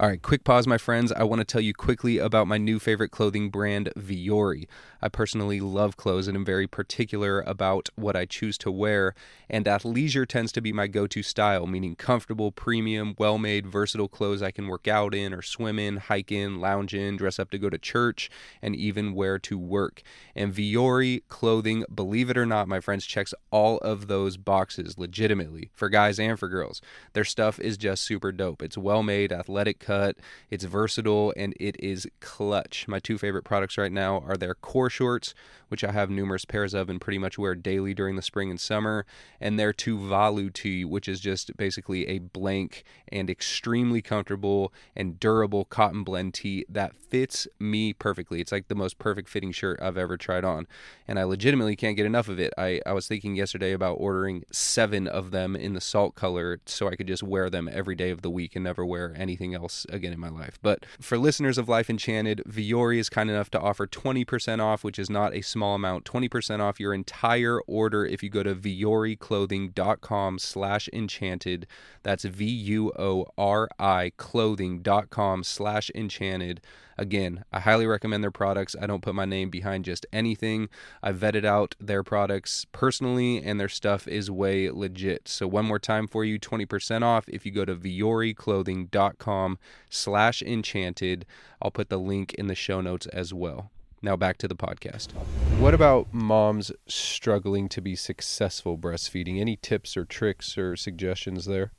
[0.00, 1.12] All right, quick pause, my friends.
[1.12, 4.66] I want to tell you quickly about my new favorite clothing brand, Vuori.
[5.02, 9.14] I personally love clothes and am very particular about what I choose to wear,
[9.50, 14.06] and athleisure tends to be my go to style, meaning comfortable, premium, well made, versatile
[14.06, 17.50] clothes I can work out in or swim in, hike in, lounge in, dress up
[17.50, 18.30] to go to church,
[18.62, 20.02] and even wear to work.
[20.36, 25.70] And Vuori clothing, believe it or not, my friends, checks all of those boxes legitimately
[25.74, 26.80] for guys and for girls.
[27.14, 28.62] Their stuff is just super dope.
[28.62, 30.16] It's well made, athletic cut,
[30.48, 32.86] it's versatile, and it is clutch.
[32.86, 35.34] My two favorite products right now are their Kore shorts,
[35.68, 38.60] which I have numerous pairs of and pretty much wear daily during the spring and
[38.60, 39.06] summer,
[39.40, 45.64] and their Tuvalu tee, which is just basically a blank and extremely comfortable and durable
[45.64, 48.40] cotton blend tee that fits me perfectly.
[48.40, 50.66] It's like the most perfect fitting shirt I've ever tried on,
[51.08, 52.52] and I legitimately can't get enough of it.
[52.58, 56.88] I, I was thinking yesterday about ordering seven of them in the salt color so
[56.88, 59.86] I could just wear them every day of the week and never wear anything else
[59.88, 60.58] again in my life.
[60.60, 64.98] But for listeners of Life Enchanted, Vuori is kind enough to offer 20% off, which
[64.98, 70.38] is not a small amount, 20% off your entire order if you go to vuoriclothing.com
[70.38, 71.66] slash enchanted.
[72.02, 76.60] That's V-U-O-R-I clothing.com slash enchanted.
[76.98, 78.76] Again, I highly recommend their products.
[78.80, 80.68] I don't put my name behind just anything.
[81.02, 85.26] I vetted out their products personally, and their stuff is way legit.
[85.28, 91.26] So one more time for you, 20% off if you go to vuoriclothing.com slash enchanted.
[91.60, 93.70] I'll put the link in the show notes as well.
[94.04, 95.12] Now back to the podcast.
[95.60, 99.40] What about moms struggling to be successful breastfeeding?
[99.40, 101.70] Any tips or tricks or suggestions there?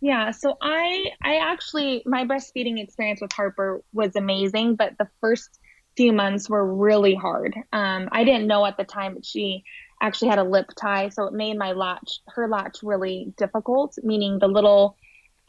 [0.00, 5.60] Yeah, so I I actually my breastfeeding experience with Harper was amazing, but the first
[5.94, 7.54] few months were really hard.
[7.72, 9.62] Um, I didn't know at the time that she
[10.00, 14.38] actually had a lip tie, so it made my latch her latch really difficult, meaning
[14.38, 14.96] the little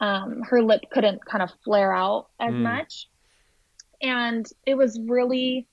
[0.00, 2.60] um, her lip couldn't kind of flare out as mm.
[2.60, 3.08] much,
[4.02, 5.66] and it was really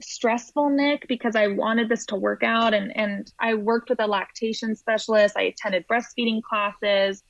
[0.00, 4.06] stressful, Nick, because I wanted this to work out and, and I worked with a
[4.06, 5.36] lactation specialist.
[5.36, 7.22] I attended breastfeeding classes.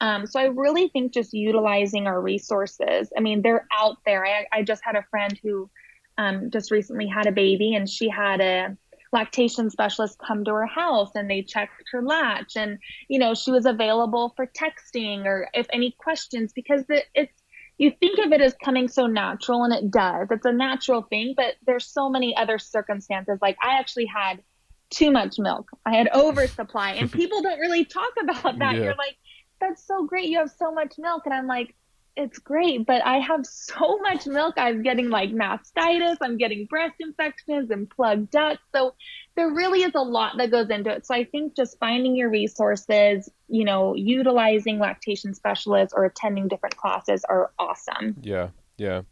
[0.00, 3.10] Um, so I really think just utilizing our resources.
[3.16, 4.24] I mean, they're out there.
[4.24, 5.70] I, I just had a friend who
[6.18, 8.76] um, just recently had a baby and she had a
[9.12, 12.78] lactation specialist come to her house and they checked her latch and
[13.08, 17.37] you know she was available for texting or if any questions because it, it's
[17.78, 20.28] you think of it as coming so natural and it does.
[20.30, 23.38] It's a natural thing but there's so many other circumstances.
[23.40, 24.42] Like i actually had
[24.90, 25.70] too much milk.
[25.86, 28.74] I had oversupply and people don't really talk about that.
[28.76, 28.82] Yeah.
[28.82, 29.16] you're like
[29.60, 31.22] that's so great you have so much milk.
[31.24, 31.74] And i'm like
[32.18, 34.54] it's great, but I have so much milk.
[34.58, 38.62] I'm getting like mastitis, I'm getting breast infections and plugged ducts.
[38.74, 38.94] So
[39.36, 41.06] there really is a lot that goes into it.
[41.06, 46.76] So I think just finding your resources, you know, utilizing lactation specialists or attending different
[46.76, 48.16] classes are awesome.
[48.20, 48.48] Yeah.
[48.76, 49.02] Yeah.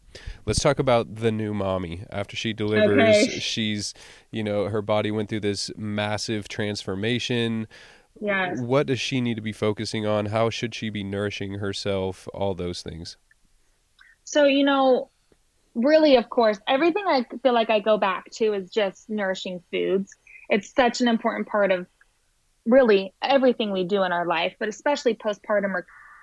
[0.47, 2.05] Let's talk about the new mommy.
[2.11, 3.39] After she delivers, okay.
[3.39, 3.95] she's,
[4.31, 7.67] you know, her body went through this massive transformation.
[8.21, 8.61] Yes.
[8.61, 10.27] What does she need to be focusing on?
[10.27, 12.29] How should she be nourishing herself?
[12.33, 13.17] All those things.
[14.25, 15.11] So, you know,
[15.75, 20.15] really, of course, everything I feel like I go back to is just nourishing foods.
[20.49, 21.87] It's such an important part of
[22.65, 25.75] really everything we do in our life, but especially postpartum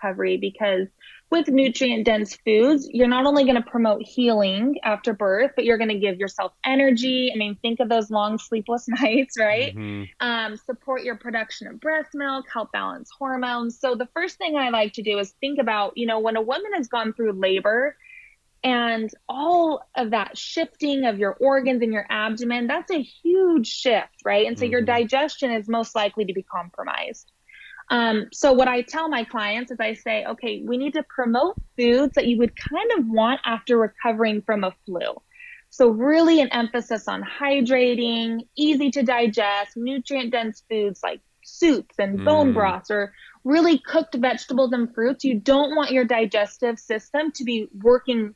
[0.01, 0.87] recovery because
[1.33, 5.79] with nutrient dense foods, you're not only going to promote healing after birth, but you're
[5.79, 7.31] going to give yourself energy.
[7.33, 9.75] I mean, think of those long sleepless nights, right?
[9.75, 10.03] Mm-hmm.
[10.19, 13.79] Um, support your production of breast milk, help balance hormones.
[13.79, 16.41] So, the first thing I like to do is think about, you know, when a
[16.41, 17.97] woman has gone through labor,
[18.63, 24.21] and all of that shifting of your organs in your abdomen, that's a huge shift,
[24.23, 24.45] right?
[24.45, 24.71] And so mm-hmm.
[24.71, 27.31] your digestion is most likely to be compromised.
[27.89, 31.55] Um, so what I tell my clients is I say, okay, we need to promote
[31.77, 35.21] foods that you would kind of want after recovering from a flu.
[35.69, 42.19] So really an emphasis on hydrating, easy to digest, nutrient dense foods like soups and
[42.19, 42.25] mm.
[42.25, 45.23] bone broths or really cooked vegetables and fruits.
[45.23, 48.35] You don't want your digestive system to be working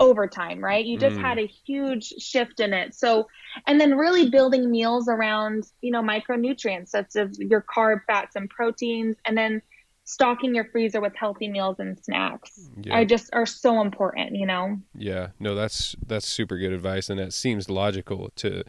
[0.00, 0.84] overtime, right?
[0.84, 1.20] You just mm.
[1.20, 2.94] had a huge shift in it.
[2.94, 3.28] So,
[3.66, 8.48] and then really building meals around, you know, micronutrients such as your carb, fats, and
[8.48, 9.62] proteins, and then
[10.04, 12.70] stocking your freezer with healthy meals and snacks.
[12.82, 12.96] Yeah.
[12.96, 14.78] I just are so important, you know.
[14.94, 18.64] Yeah, no, that's that's super good advice, and that seems logical to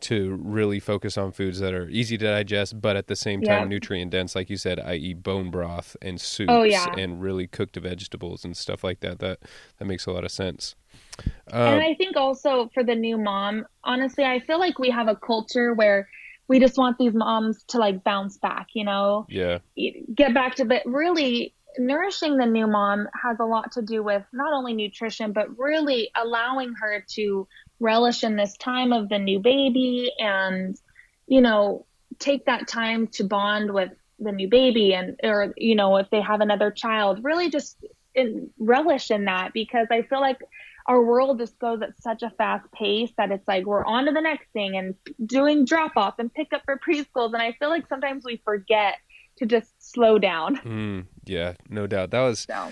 [0.00, 3.62] to really focus on foods that are easy to digest, but at the same time
[3.62, 3.68] yeah.
[3.68, 6.86] nutrient dense, like you said, i.e., bone broth and soups oh, yeah.
[6.96, 9.18] and really cooked vegetables and stuff like that.
[9.18, 9.40] That
[9.78, 10.74] that makes a lot of sense.
[11.48, 15.08] and um, I think also for the new mom, honestly, I feel like we have
[15.08, 16.08] a culture where
[16.48, 19.26] we just want these moms to like bounce back, you know?
[19.28, 19.58] Yeah.
[20.14, 24.24] Get back to, but really, nourishing the new mom has a lot to do with
[24.32, 27.46] not only nutrition, but really allowing her to
[27.80, 30.76] relish in this time of the new baby and,
[31.26, 31.86] you know,
[32.18, 36.20] take that time to bond with the new baby and, or, you know, if they
[36.20, 37.76] have another child, really just
[38.14, 40.38] in, relish in that because I feel like
[40.86, 44.12] our world just goes at such a fast pace that it's like we're on to
[44.12, 47.34] the next thing and doing drop off and pick up for preschools.
[47.34, 48.94] And I feel like sometimes we forget
[49.36, 50.56] to just slow down.
[50.56, 52.10] Mm, yeah, no doubt.
[52.10, 52.70] That was so.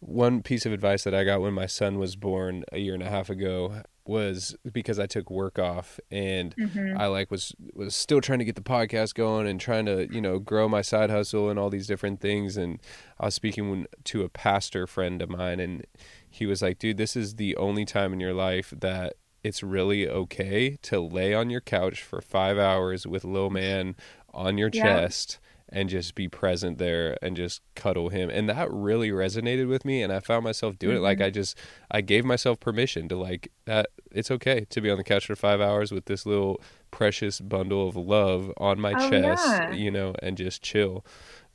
[0.00, 3.02] one piece of advice that I got when my son was born a year and
[3.02, 6.98] a half ago was because I took work off and mm-hmm.
[6.98, 10.20] I like was was still trying to get the podcast going and trying to you
[10.20, 12.80] know grow my side hustle and all these different things and
[13.20, 15.86] I was speaking to a pastor friend of mine and
[16.28, 20.08] he was like dude this is the only time in your life that it's really
[20.08, 23.94] okay to lay on your couch for 5 hours with little man
[24.32, 24.82] on your yeah.
[24.82, 25.38] chest
[25.70, 30.02] and just be present there and just cuddle him and that really resonated with me
[30.02, 31.04] and i found myself doing mm-hmm.
[31.04, 31.26] it like mm-hmm.
[31.26, 31.58] i just
[31.90, 35.36] i gave myself permission to like that it's okay to be on the couch for
[35.36, 39.72] five hours with this little precious bundle of love on my oh, chest yeah.
[39.72, 41.04] you know and just chill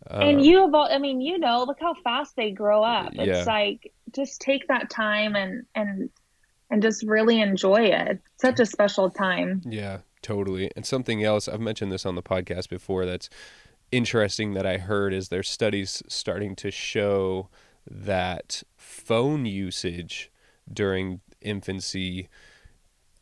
[0.09, 3.11] uh, and you have all i mean you know look how fast they grow up
[3.13, 3.43] it's yeah.
[3.45, 6.09] like just take that time and and
[6.69, 11.47] and just really enjoy it it's such a special time yeah totally and something else
[11.47, 13.29] i've mentioned this on the podcast before that's
[13.93, 17.49] interesting that I heard is there's studies starting to show
[17.85, 20.31] that phone usage
[20.71, 22.27] during infancy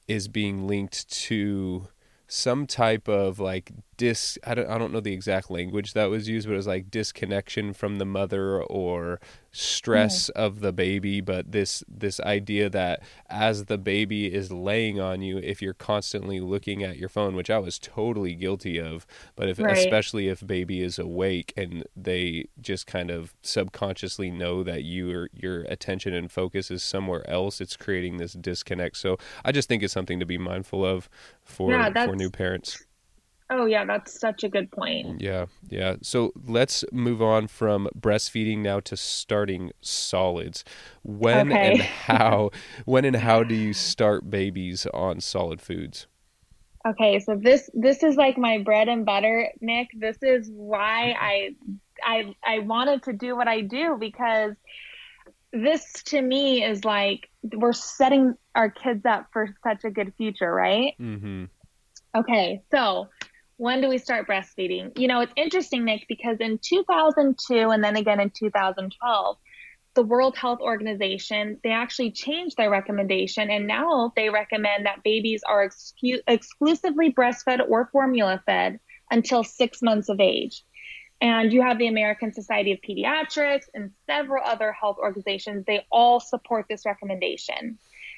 [0.08, 1.90] is being linked to
[2.28, 6.30] some type of like dis I don't I don't know the exact language that was
[6.30, 9.20] used, but it was like disconnection from the mother or
[9.52, 10.40] stress mm.
[10.40, 15.38] of the baby, but this this idea that as the baby is laying on you,
[15.38, 19.60] if you're constantly looking at your phone, which I was totally guilty of, but if
[19.60, 19.78] right.
[19.78, 25.62] especially if baby is awake and they just kind of subconsciously know that your your
[25.64, 28.98] attention and focus is somewhere else, it's creating this disconnect.
[28.98, 31.10] So I just think it's something to be mindful of
[31.44, 32.84] for yeah, for new parents.
[33.54, 35.20] Oh, yeah, that's such a good point.
[35.20, 35.98] Yeah, yeah.
[36.02, 40.64] So let's move on from breastfeeding now to starting solids.
[41.04, 41.72] When okay.
[41.74, 42.52] and how
[42.86, 46.08] when and how do you start babies on solid foods?
[46.88, 49.90] Okay, so this this is like my bread and butter, Nick.
[49.94, 51.50] This is why I
[52.02, 54.54] I I wanted to do what I do because
[55.52, 60.54] this to me is like we're setting our kids up for such a good future,
[60.54, 60.94] right?
[61.02, 61.46] Mm-hmm.
[62.14, 63.08] Okay, so
[63.62, 64.92] when do we start breastfeeding?
[64.98, 69.38] You know, it's interesting, Nick, because in 2002 and then again in 2012,
[69.94, 75.44] the World Health Organization, they actually changed their recommendation and now they recommend that babies
[75.48, 78.80] are excu- exclusively breastfed or formula fed
[79.12, 80.64] until six months of age.
[81.22, 85.66] And you have the American Society of Pediatrics and several other health organizations.
[85.68, 87.78] They all support this recommendation.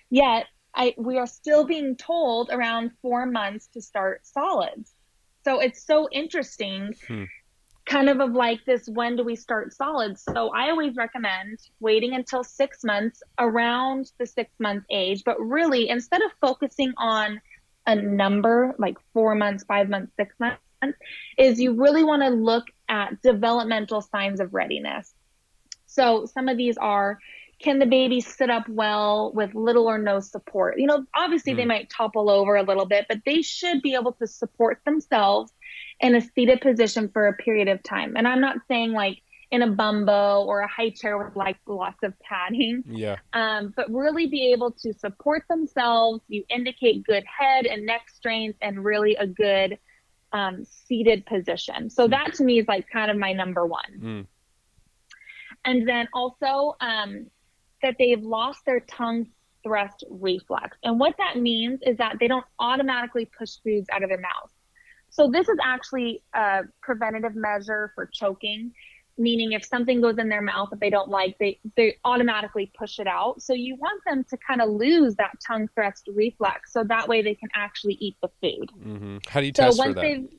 [0.10, 4.94] Yet, I, we are still being told around four months to start solids.
[5.44, 7.24] So it's so interesting, hmm.
[7.86, 10.24] kind of of like this when do we start solids?
[10.34, 15.90] So I always recommend waiting until six months around the six month age, but really
[15.90, 17.42] instead of focusing on
[17.86, 20.62] a number like four months, five months, six months,
[21.38, 25.14] is you really want to look at developmental signs of readiness.
[25.86, 27.20] So some of these are
[27.64, 30.78] can the baby sit up well with little or no support?
[30.78, 31.58] You know, obviously mm.
[31.58, 35.54] they might topple over a little bit, but they should be able to support themselves
[36.02, 38.16] in a seated position for a period of time.
[38.18, 42.04] And I'm not saying like in a bumbo or a high chair with like lots
[42.04, 42.84] of padding.
[42.86, 43.18] Yeah.
[43.32, 46.22] Um, but really be able to support themselves.
[46.28, 49.80] You indicate good head and neck strength and really a good
[50.34, 51.90] um, seated position.
[51.90, 52.10] So mm.
[52.10, 54.00] that to me is like kind of my number one.
[54.02, 54.28] Mm.
[55.66, 57.28] And then also, um,
[57.84, 59.28] that they've lost their tongue
[59.64, 60.78] thrust reflex.
[60.84, 64.52] And what that means is that they don't automatically push foods out of their mouth.
[65.10, 68.74] So this is actually a preventative measure for choking,
[69.18, 72.98] meaning if something goes in their mouth that they don't like, they, they automatically push
[73.00, 73.42] it out.
[73.42, 77.22] So you want them to kind of lose that tongue thrust reflex so that way
[77.22, 78.72] they can actually eat the food.
[78.76, 79.18] Mm-hmm.
[79.28, 80.30] How do you test so for that?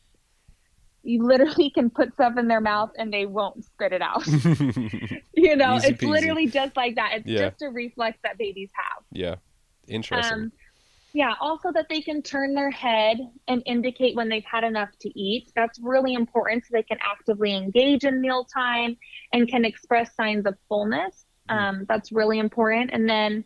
[1.04, 4.26] You literally can put stuff in their mouth and they won't spit it out.
[5.34, 6.08] you know, Easy it's peasy.
[6.08, 7.12] literally just like that.
[7.14, 7.50] It's yeah.
[7.50, 9.04] just a reflex that babies have.
[9.12, 9.36] Yeah.
[9.86, 10.32] Interesting.
[10.32, 10.52] Um,
[11.12, 15.20] yeah, also that they can turn their head and indicate when they've had enough to
[15.20, 15.52] eat.
[15.54, 18.96] That's really important so they can actively engage in mealtime
[19.32, 21.26] and can express signs of fullness.
[21.48, 21.54] Mm.
[21.54, 22.90] Um, that's really important.
[22.92, 23.44] And then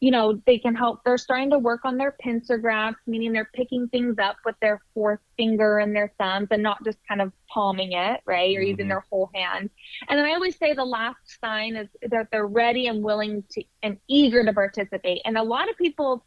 [0.00, 1.04] you know, they can help.
[1.04, 4.80] They're starting to work on their pincer grasp, meaning they're picking things up with their
[4.94, 8.56] fourth finger and their thumbs and not just kind of palming it, right?
[8.56, 8.70] Or mm-hmm.
[8.70, 9.68] using their whole hand.
[10.08, 13.62] And then I always say the last sign is that they're ready and willing to
[13.82, 15.20] and eager to participate.
[15.26, 16.24] And a lot of people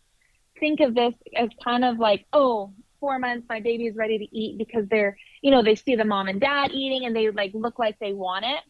[0.60, 4.38] think of this as kind of like, oh, four months, my baby is ready to
[4.38, 7.52] eat because they're, you know, they see the mom and dad eating and they like
[7.54, 8.62] look like they want it.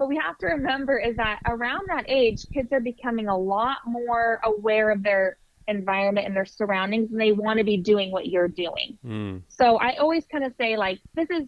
[0.00, 3.76] But we have to remember is that around that age, kids are becoming a lot
[3.86, 5.36] more aware of their
[5.68, 8.96] environment and their surroundings and they want to be doing what you're doing.
[9.04, 9.42] Mm.
[9.48, 11.42] So I always kind of say like this is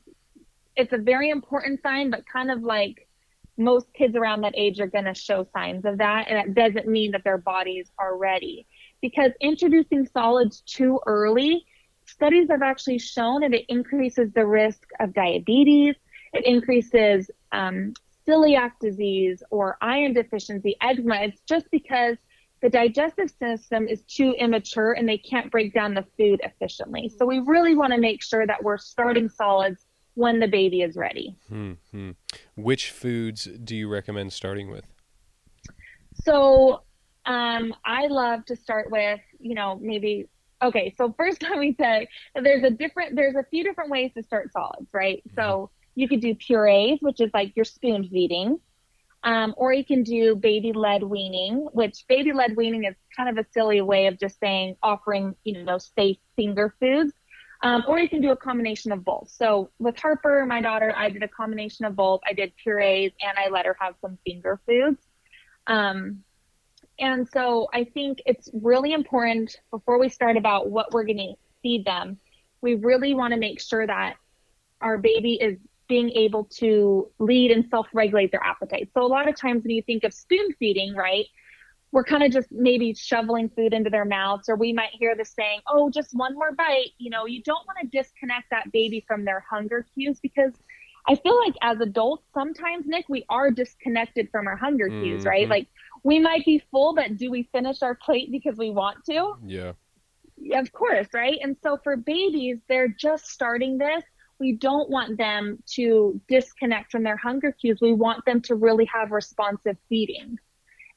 [0.77, 3.09] it's a very important sign, but kind of like
[3.57, 6.27] most kids around that age are going to show signs of that.
[6.29, 8.67] And it doesn't mean that their bodies are ready
[9.01, 11.65] because introducing solids too early,
[12.05, 15.95] studies have actually shown that it increases the risk of diabetes.
[16.35, 17.95] It increases um,
[18.27, 22.17] celiac disease or iron deficiency, eczema, it's just because
[22.61, 27.13] the digestive system is too immature and they can't break down the food efficiently.
[27.19, 30.97] So we really want to make sure that we're starting solids when the baby is
[30.97, 31.37] ready.
[31.51, 32.11] Mm-hmm.
[32.57, 34.87] Which foods do you recommend starting with?
[36.23, 36.83] So
[37.27, 40.29] um, I love to start with, you know, maybe
[40.63, 40.95] okay.
[40.97, 44.53] So first, let me say there's a different, there's a few different ways to start
[44.53, 45.23] solids, right?
[45.29, 45.41] Mm-hmm.
[45.41, 48.59] So you could do purees, which is like your spoon feeding.
[49.25, 53.39] Um, or you can do baby led weaning, which baby led weaning is kind of
[53.39, 57.13] a silly way of just saying offering, you know, safe finger foods.
[57.63, 59.31] Um, or you can do a combination of both.
[59.31, 62.21] So with Harper, my daughter, I did a combination of both.
[62.29, 65.01] I did purees and I let her have some finger foods.
[65.69, 66.25] Um,
[66.99, 71.35] and so I think it's really important before we start about what we're going to
[71.63, 72.19] feed them,
[72.61, 74.17] we really want to make sure that
[74.81, 75.59] our baby is
[75.93, 78.89] being able to lead and self-regulate their appetite.
[78.95, 81.27] So a lot of times when you think of spoon feeding, right,
[81.91, 85.27] we're kind of just maybe shoveling food into their mouths, or we might hear the
[85.27, 89.05] saying, "Oh, just one more bite." You know, you don't want to disconnect that baby
[89.07, 90.55] from their hunger cues because
[91.07, 95.29] I feel like as adults, sometimes Nick, we are disconnected from our hunger cues, mm-hmm.
[95.29, 95.47] right?
[95.47, 95.69] Like
[96.05, 99.35] we might be full, but do we finish our plate because we want to?
[99.45, 99.73] Yeah.
[100.55, 101.39] Of course, right?
[101.43, 104.03] And so for babies, they're just starting this
[104.39, 107.79] we don't want them to disconnect from their hunger cues.
[107.81, 110.39] We want them to really have responsive feeding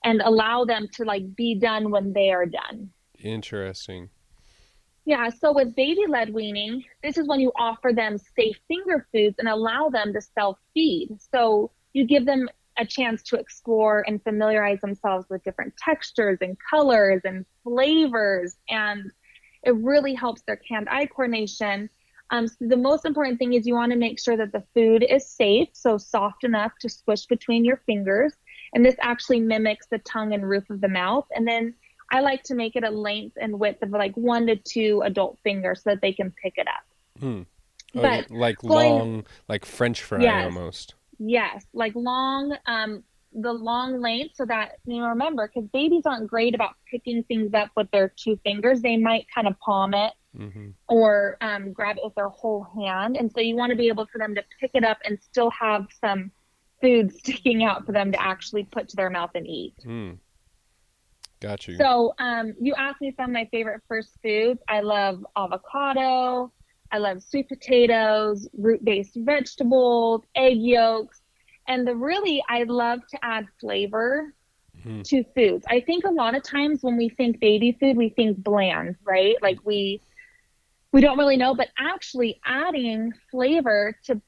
[0.04, 2.90] and allow them to like be done when they are done.
[3.20, 4.10] Interesting.
[5.06, 9.36] Yeah, so with baby led weaning, this is when you offer them safe finger foods
[9.38, 11.16] and allow them to self feed.
[11.32, 16.58] So you give them a chance to explore and familiarize themselves with different textures and
[16.70, 18.58] colors and flavors.
[18.68, 19.12] And
[19.64, 21.90] it really helps their hand eye coordination
[22.32, 25.06] um, so the most important thing is you want to make sure that the food
[25.08, 28.34] is safe, so soft enough to squish between your fingers.
[28.74, 31.26] And this actually mimics the tongue and roof of the mouth.
[31.36, 31.76] And then
[32.12, 35.38] I like to make it a length and width of like one to two adult
[35.44, 37.20] fingers so that they can pick it up.
[37.20, 37.42] Hmm.
[37.96, 40.96] Oh, but like going, long, like French fry yes, almost.
[41.18, 46.28] Yes, like long, um, the long length so that you know remember because babies aren't
[46.28, 48.82] great about picking things up with their two fingers.
[48.82, 50.70] They might kind of palm it mm-hmm.
[50.88, 53.18] or um, grab it with their whole hand.
[53.18, 55.50] And so you want to be able for them to pick it up and still
[55.52, 56.32] have some
[56.82, 59.76] food sticking out for them to actually put to their mouth and eat.
[59.86, 60.18] Mm.
[61.42, 61.78] Got you.
[61.78, 64.62] So um, you asked me some of my favorite first foods.
[64.68, 66.52] I love avocado.
[66.92, 71.22] I love sweet potatoes, root-based vegetables, egg yolks,
[71.68, 74.34] and the really I love to add flavor
[74.78, 75.02] mm-hmm.
[75.02, 75.66] to foods.
[75.70, 79.36] I think a lot of times when we think baby food, we think bland, right?
[79.42, 80.02] Like we
[80.96, 84.22] we don't really know, but actually adding flavor to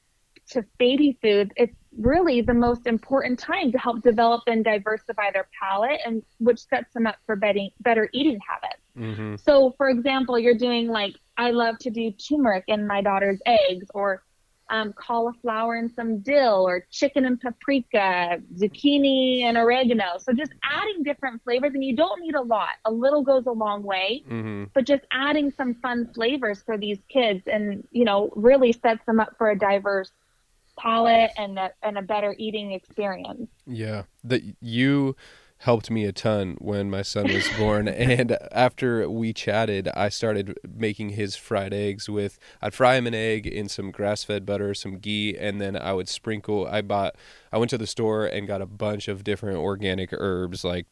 [0.50, 5.46] to baby foods, it's really the most important time to help develop and diversify their
[5.60, 8.82] palate and which sets them up for better, better eating habits.
[8.98, 9.36] Mm-hmm.
[9.36, 13.86] So for example, you're doing like I love to do turmeric in my daughter's eggs
[13.94, 14.22] or
[14.70, 20.18] um, cauliflower and some dill or chicken and paprika, zucchini and oregano.
[20.18, 22.74] So just adding different flavors, and you don't need a lot.
[22.84, 24.64] A little goes a long way, mm-hmm.
[24.74, 29.20] but just adding some fun flavors for these kids, and you know, really sets them
[29.20, 30.10] up for a diverse
[30.78, 33.48] palate and a, and a better eating experience.
[33.66, 35.16] Yeah, that you
[35.58, 37.88] helped me a ton when my son was born.
[37.88, 43.14] and after we chatted, I started making his fried eggs with I'd fry him an
[43.14, 46.66] egg in some grass fed butter, some ghee, and then I would sprinkle.
[46.66, 47.16] I bought,
[47.52, 50.86] I went to the store and got a bunch of different organic herbs like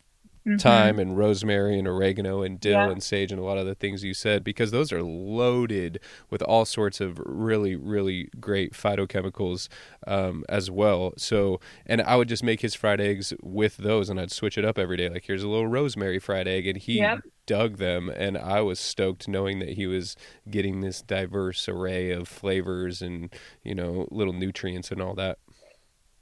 [0.46, 0.60] Mhm.
[0.60, 2.90] thyme and rosemary and oregano and dill Yeah.
[2.90, 5.98] and sage and a lot of the things you said because those are loaded
[6.30, 9.68] with all sorts of really really great phytochemicals
[10.06, 14.20] um, as well so and i would just make his fried eggs with those and
[14.20, 16.98] i'd switch it up every day like here's a little rosemary fried egg and he
[16.98, 17.20] Yep.
[17.46, 20.16] dug them and i was stoked knowing that he was
[20.50, 23.32] getting this diverse array of flavors and
[23.64, 25.38] you know little nutrients and all that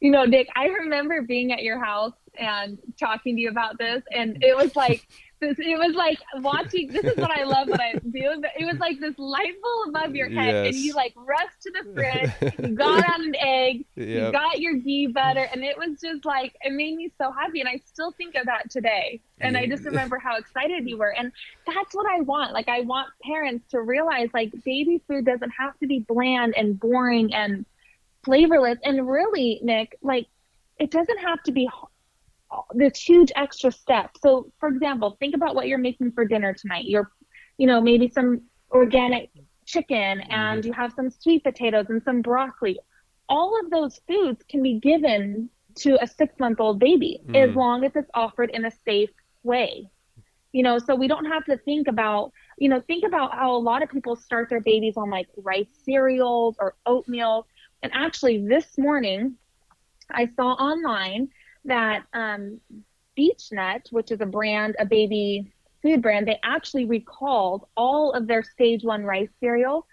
[0.01, 4.03] You know, Nick, I remember being at your house and talking to you about this,
[4.13, 5.07] and it was like
[5.41, 5.57] this.
[5.59, 6.89] It was like watching.
[6.89, 8.39] This is what I love What I do.
[8.41, 11.71] but It was like this light bulb above your head, and you like rushed to
[11.71, 12.55] the fridge.
[12.59, 13.87] You got out an egg.
[13.95, 17.61] You got your ghee butter, and it was just like it made me so happy.
[17.61, 19.21] And I still think of that today.
[19.41, 21.15] And I just remember how excited you were.
[21.15, 21.33] And
[21.67, 22.53] that's what I want.
[22.53, 26.79] Like I want parents to realize like baby food doesn't have to be bland and
[26.79, 27.65] boring and
[28.25, 28.79] flavorless.
[28.85, 30.27] And really, Nick, like
[30.79, 31.69] it doesn't have to be
[32.75, 34.11] this huge extra step.
[34.21, 36.85] So, for example, think about what you're making for dinner tonight.
[36.87, 37.11] You're,
[37.59, 39.31] you know, maybe some organic
[39.67, 42.79] chicken and you have some sweet potatoes and some broccoli.
[43.29, 47.57] All of those foods can be given to a six month old baby as Mm.
[47.57, 49.11] long as it's offered in a safe
[49.43, 49.89] way.
[50.53, 53.59] You know, so we don't have to think about, you know, think about how a
[53.59, 57.47] lot of people start their babies on like rice cereals or oatmeal.
[57.85, 59.35] And actually, this morning,
[60.11, 61.29] I saw online
[61.67, 62.59] that um,
[63.17, 68.43] BeechNut, which is a brand, a baby food brand, they actually recalled all of their
[68.43, 69.87] stage one rice cereal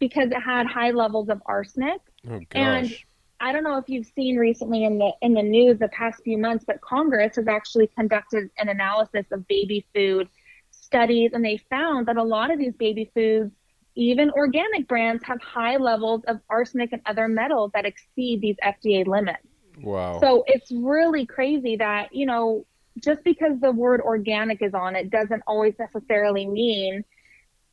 [0.00, 2.00] because it had high levels of arsenic.
[2.28, 2.96] oh gosh And
[3.38, 6.38] I don't know if you've seen recently in the in the news the past few
[6.38, 10.28] months, but Congress has actually conducted an analysis of baby food
[10.72, 13.52] studies, and they found that a lot of these baby foods,
[13.96, 19.06] even organic brands, have high levels of arsenic and other metals that exceed these FDA
[19.06, 19.42] limits.
[19.82, 22.66] wow So it's really crazy that, you know,
[23.02, 27.04] just because the word organic is on it doesn't always necessarily mean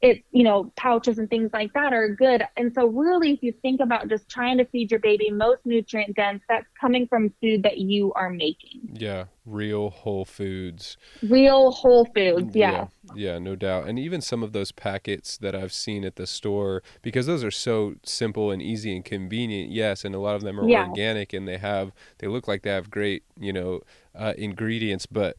[0.03, 2.43] it's, you know, pouches and things like that are good.
[2.57, 6.15] And so really if you think about just trying to feed your baby most nutrient
[6.15, 8.81] dense, that's coming from food that you are making.
[8.93, 12.87] yeah real whole foods Real whole foods, yeah.
[13.15, 13.87] yeah, no doubt.
[13.87, 17.51] And even some of those packets that I've seen at the store, because those are
[17.51, 20.87] so simple and easy and convenient, yes, and a lot of them are Yeah.
[20.87, 23.81] organic and they have, they look like they have great, you know,
[24.15, 25.35] uh, ingredients, but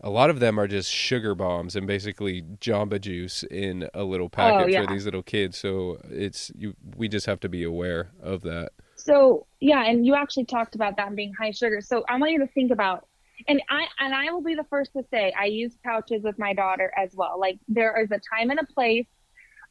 [0.00, 4.28] a lot of them are just sugar bombs and basically Jamba Juice in a little
[4.28, 4.84] packet Oh, yeah.
[4.86, 5.58] for these little kids.
[5.58, 6.74] So it's you.
[6.96, 8.70] We just have to be aware of that.
[8.96, 11.80] So yeah, and you actually talked about that being high sugar.
[11.80, 13.06] So I want you to think about,
[13.48, 16.52] and I and I will be the first to say I use pouches with my
[16.52, 17.38] daughter as well.
[17.40, 19.06] Like there is a time and a place.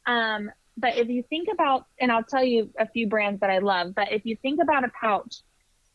[0.06, 3.58] Um, but if you think about, and I'll tell you a few brands that I
[3.58, 3.94] love.
[3.94, 5.36] But if you think about a pouch,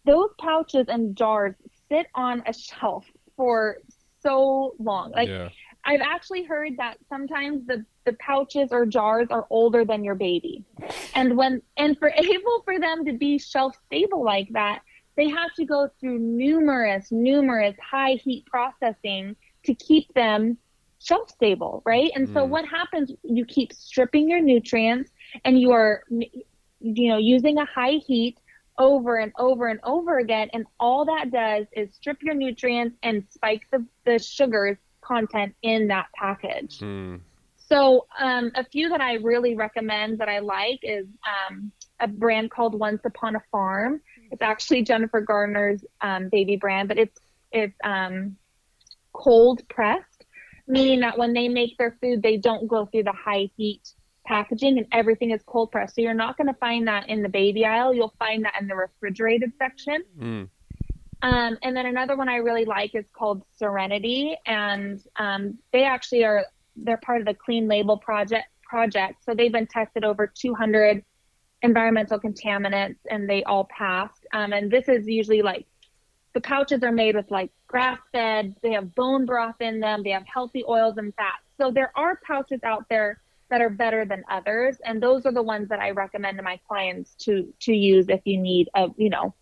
[0.05, 1.55] those pouches and jars
[1.89, 3.05] sit on a shelf
[3.37, 3.77] for
[4.23, 5.11] so long.
[5.11, 5.49] Like yeah,
[5.85, 10.63] I've actually heard that sometimes the, the pouches or jars are older than your baby.
[11.13, 14.79] And when and for able for them to be shelf stable like that,
[15.17, 20.57] they have to go through numerous, numerous high heat processing to keep them
[20.99, 22.11] shelf stable, right?
[22.15, 22.49] And so Mm.
[22.49, 25.11] what happens you keep stripping your nutrients
[25.45, 26.03] and you are
[26.79, 28.37] you know using a high heat
[28.77, 33.23] over and over and over again and all that does is strip your nutrients and
[33.29, 37.17] spike the, the sugars content in that package Hmm.
[37.57, 42.49] so um, a few that i really recommend that i like is um, a brand
[42.51, 44.01] called once upon a farm
[44.31, 47.19] it's actually jennifer garner's um, baby brand but it's
[47.51, 48.35] it's um,
[49.13, 50.25] cold pressed
[50.67, 53.81] meaning that when they make their food they don't go through the high heat
[54.25, 57.29] packaging and everything is cold pressed so you're not going to find that in the
[57.29, 60.43] baby aisle you'll find that in the refrigerated section Hmm.
[61.21, 66.25] um, and then another one I really like is called Serenity, and um, they actually
[66.25, 66.45] are
[66.75, 69.23] they're part of the Clean Label project project.
[69.23, 71.03] So they've been tested over 200
[71.61, 74.25] environmental contaminants, and they all passed.
[74.33, 75.65] Um, and this is usually like
[76.33, 78.55] the pouches are made with like grass fed.
[78.61, 80.03] They have bone broth in them.
[80.03, 81.43] They have healthy oils and fats.
[81.59, 83.21] So there are pouches out there
[83.53, 86.59] that are better than others, and those are the ones that I recommend to my
[86.67, 89.35] clients to to use if you need a you know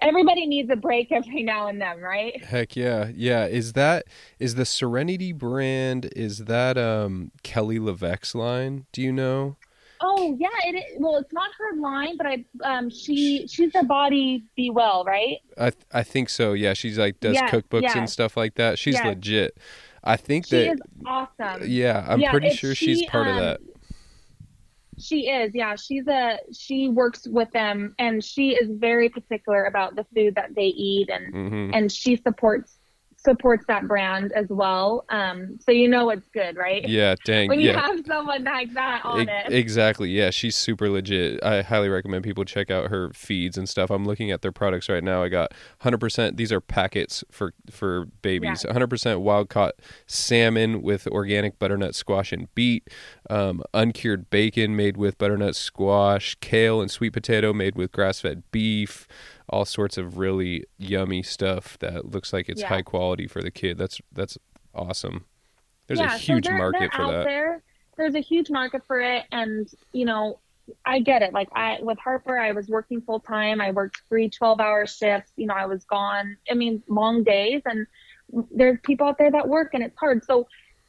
[0.00, 2.42] everybody needs a break every now and then, right?
[2.42, 3.44] Heck yeah, yeah.
[3.44, 4.06] Is that
[4.38, 6.10] is the Serenity brand?
[6.16, 8.86] Is that um Kelly LeVeque's line?
[8.90, 9.56] Do you know?
[10.00, 10.84] Oh yeah, it is.
[10.98, 15.38] Well, it's not her line, but I um she she's the body be well, right?
[15.58, 16.54] I th- I think so.
[16.54, 18.78] Yeah, she's like does Yes, cookbooks and stuff like that.
[18.78, 19.04] She's Yes.
[19.04, 19.58] legit.
[20.04, 21.68] I think that She that is awesome.
[21.68, 23.60] yeah, I'm Yeah, pretty sure she's she, part of um, that.
[24.98, 25.76] She is, yeah.
[25.76, 30.54] She's a she works with them, and she is very particular about the food that
[30.54, 32.77] they eat, and hmm and she supports
[33.28, 35.04] supports that brand as well.
[35.10, 36.86] Um, so you know it's good, right?
[36.88, 37.48] Yeah, dang.
[37.48, 37.80] When you yeah.
[37.80, 39.52] have someone like that on E- it.
[39.52, 40.10] Exactly.
[40.10, 41.42] Yeah, she's super legit.
[41.44, 43.90] I highly recommend people check out her feeds and stuff.
[43.90, 45.22] I'm looking at their products right now.
[45.22, 45.52] I got
[45.82, 46.36] 100%.
[46.36, 48.64] These are packets for for babies.
[48.64, 49.74] 100% wild caught
[50.06, 52.88] salmon with organic butternut squash and beet.
[53.28, 58.42] Um, uncured bacon made with butternut squash, kale and sweet potato made with grass fed
[58.50, 59.06] beef.
[59.50, 62.68] All sorts of really yummy stuff that looks like it's Yeah.
[62.68, 63.78] high quality for the kid.
[63.78, 64.36] That's that's
[64.74, 65.24] awesome.
[65.86, 67.24] There's yeah, a huge so they're, market they're for that.
[67.24, 67.62] There.
[67.96, 70.38] There's a huge market for it, and you know,
[70.84, 71.32] I get it.
[71.32, 73.60] Like I with Harper, I was working full time.
[73.60, 75.32] I worked three 12 hour shifts.
[75.36, 76.36] You know, I was gone.
[76.50, 77.86] I mean, long days, and
[78.50, 80.24] there's people out there that work, and it's hard.
[80.24, 80.46] So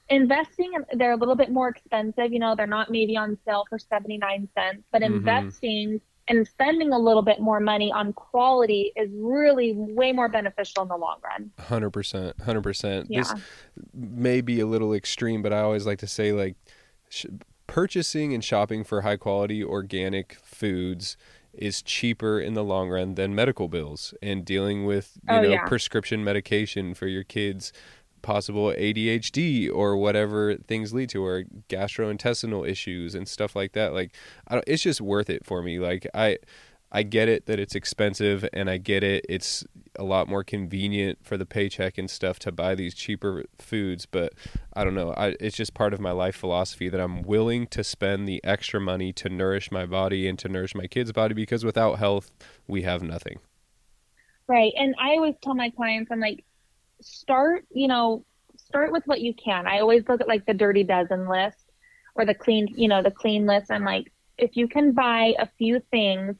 [0.09, 2.33] investing, they're a little bit more expensive.
[2.33, 5.05] You know, they're not maybe on sale for 79 cents, but Mhm.
[5.05, 10.83] investing and spending a little bit more money on quality is really way more beneficial
[10.83, 11.51] in the long run.
[11.59, 13.07] Hundred percent, hundred percent.
[13.09, 13.21] Yeah.
[13.21, 13.33] This
[13.93, 16.55] may be a little extreme, but I always like to say like
[17.09, 17.25] sh-
[17.67, 21.17] purchasing and shopping for high quality organic foods
[21.53, 25.49] is cheaper in the long run than medical bills and dealing with you Oh, know
[25.49, 25.65] yeah.
[25.67, 27.73] prescription medication for your kids
[28.21, 33.93] possible ADHD or whatever things lead to or gastrointestinal issues and stuff like that.
[33.93, 34.15] Like
[34.67, 35.79] it's just worth it for me.
[35.79, 36.37] Like I
[36.91, 39.63] I get it that it's expensive and I get it it's
[39.97, 44.33] a lot more convenient for the paycheck and stuff to buy these cheaper foods but
[44.73, 45.13] I don't know.
[45.15, 48.79] I it's just part of my life philosophy that I'm willing to spend the extra
[48.81, 52.31] money to nourish my body and to nourish my kids body because without health
[52.67, 53.39] we have nothing.
[54.49, 54.73] Right.
[54.75, 56.43] And I always tell my clients, I'm like,
[57.01, 58.25] start, you know,
[58.57, 59.67] start with what you can.
[59.67, 61.71] I always look at like the dirty dozen list
[62.15, 63.71] or the clean, you know, the clean list.
[63.71, 66.37] I'm like, if you can buy a few things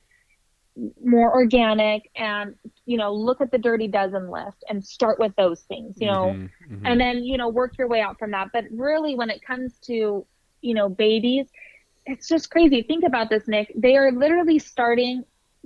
[1.03, 2.55] more organic and,
[2.85, 6.39] you know, look at the dirty dozen list and start with those things, you know,
[6.39, 6.85] Mhm, mhm.
[6.85, 8.49] and then, you know, work your way out from that.
[8.53, 10.25] But really, when it comes to,
[10.61, 11.49] you know, babies,
[12.05, 12.81] it's just crazy.
[12.83, 13.71] Think about this, Nick.
[13.75, 15.23] They are literally starting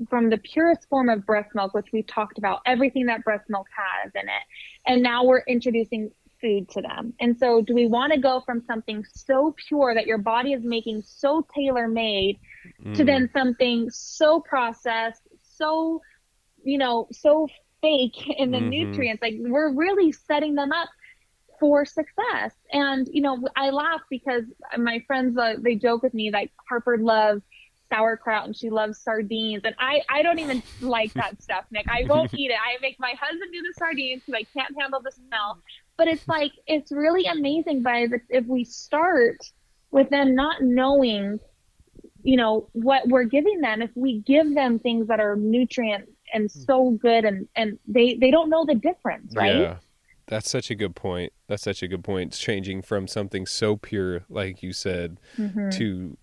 [0.09, 3.67] from the purest form of breast milk, which we've talked about, everything that breast milk
[3.75, 4.43] has in it.
[4.87, 7.13] And now we're introducing food to them.
[7.19, 10.63] And so, do we want to go from something so pure that your body is
[10.63, 12.39] making so tailor made
[12.95, 13.05] to Mm.
[13.05, 16.01] then something so processed, so,
[16.63, 17.47] you know, so
[17.81, 18.69] fake in the Mhm.
[18.69, 19.21] nutrients?
[19.21, 20.89] Like, we're really setting them up
[21.59, 22.53] for success.
[22.71, 24.43] And, you know, I laugh because
[24.77, 27.43] my friends, uh, they joke with me like Harper loves
[27.93, 29.61] sauerkraut and she loves sardines.
[29.63, 31.85] And I, I don't even like that stuff, Nick.
[31.89, 32.57] I won't eat it.
[32.57, 35.59] I make my husband do the sardines because I can't handle the smell.
[35.97, 39.37] But it's like, it's really amazing by the, if we start
[39.91, 41.39] with them not knowing,
[42.23, 46.49] you know, what we're giving them, if we give them things that are nutrient and
[46.49, 49.59] so good and, and they, they don't know the difference, right?
[49.59, 49.77] Yeah.
[50.27, 51.33] That's such a good point.
[51.47, 52.29] That's such a good point.
[52.29, 55.69] It's changing from something so pure, like you said, Mhm.
[55.77, 56.17] to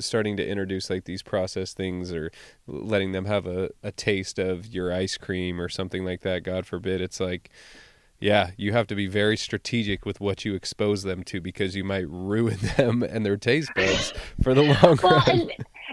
[0.00, 2.30] starting to introduce like these processed things or
[2.66, 6.42] letting them have a, a taste of your ice cream or something like that.
[6.42, 7.00] God forbid.
[7.00, 7.50] It's like,
[8.20, 11.84] yeah, you have to be very strategic with what you expose them to because you
[11.84, 14.12] might ruin them and their taste buds
[14.42, 15.30] for the long well, run.
[15.30, 15.52] and,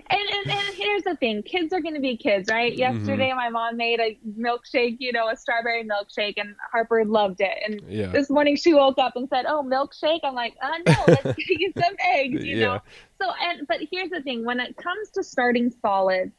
[0.09, 2.71] and, and, here's the thing kids are going to be kids, right?
[2.71, 2.79] Mm-hmm.
[2.79, 7.57] Yesterday, my mom made a milkshake, you know, a strawberry milkshake, and Harper loved it.
[7.67, 8.07] And Yeah.
[8.07, 10.21] this morning, she woke up and said, Oh, milkshake?
[10.23, 12.65] I'm like, uh, No, let's get you some eggs, you Yeah.
[12.65, 12.79] know?
[13.21, 16.33] So, and, but here's the thing when it comes to starting solids,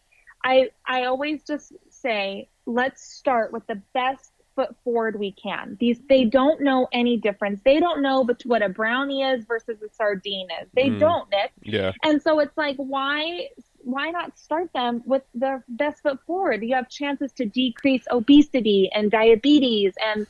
[0.44, 5.76] I, I always just say, let's start with the best foot forward we can.
[5.80, 7.60] These they don't know any difference.
[7.64, 10.68] They don't know bet- what a brownie is versus a sardine is.
[10.74, 10.98] They Mm.
[11.00, 11.52] don't, Nick.
[11.62, 11.92] yeah.
[12.02, 13.48] And so it's like, why
[13.86, 16.64] why not start them with their best foot forward?
[16.64, 20.26] You have chances to decrease obesity and diabetes and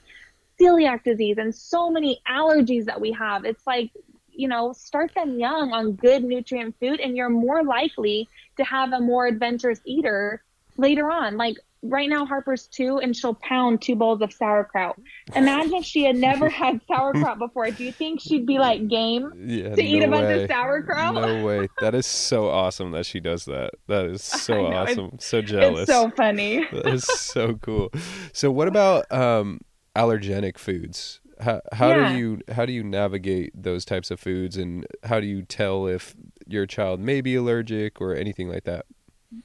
[0.61, 3.47] celiac disease and so many allergies that we have.
[3.47, 3.93] It's like,
[4.31, 8.29] you know, start them young on good nutrient food and you're more likely
[8.59, 10.43] to have a more adventurous eater
[10.77, 11.39] later on.
[11.39, 11.57] Like
[11.89, 14.97] right now Harper's two and she'll pound two bowls of sauerkraut.
[15.35, 17.71] Imagine if she had never had sauerkraut before.
[17.71, 19.33] Do you think she'd be like game?
[19.47, 20.43] Yeah, to eat no a bunch way.
[20.45, 21.15] of sauerkraut?
[21.15, 21.69] No way.
[21.81, 23.71] That is so awesome that she does that.
[23.89, 25.19] That is so know, it's- awesome.
[25.19, 25.83] So jealous.
[25.89, 26.65] It's so funny.
[26.73, 27.91] that is so cool.
[28.33, 29.61] So what about um
[29.95, 31.21] allergenic foods?
[31.41, 32.13] How how Yeah.
[32.13, 35.87] do you how do you navigate those types of foods and how do you tell
[35.87, 36.15] if
[36.47, 38.87] your child may be allergic or anything like that?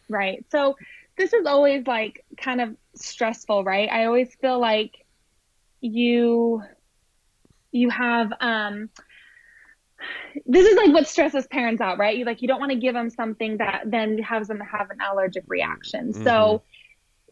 [0.09, 0.45] Right.
[0.51, 0.75] So
[1.21, 3.87] this is always like kind of stressful, right?
[3.91, 5.05] I always feel like
[5.81, 6.63] you
[7.71, 8.89] you have um
[10.47, 12.17] this is like what stresses parents out, right?
[12.17, 14.97] You like you don't want to give them something that then has them have an
[15.11, 16.11] allergic reaction.
[16.11, 16.63] So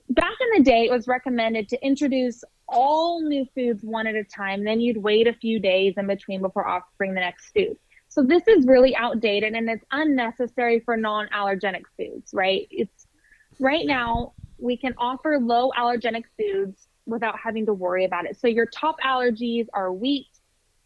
[0.09, 4.23] back in the day, it was recommended to introduce all new foods one at a
[4.23, 4.63] time.
[4.63, 7.75] Then you'd wait a few days in between before offering the next food.
[8.07, 12.67] So this is really outdated and it's unnecessary for non-allergenic foods, right?
[12.71, 12.98] It's
[13.59, 18.39] right now we can offer low allergenic foods without having to worry about it.
[18.39, 20.27] So your top allergies are wheat,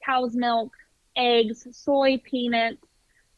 [0.05, 0.71] cow's milk,
[1.15, 2.85] eggs, soy, peanuts,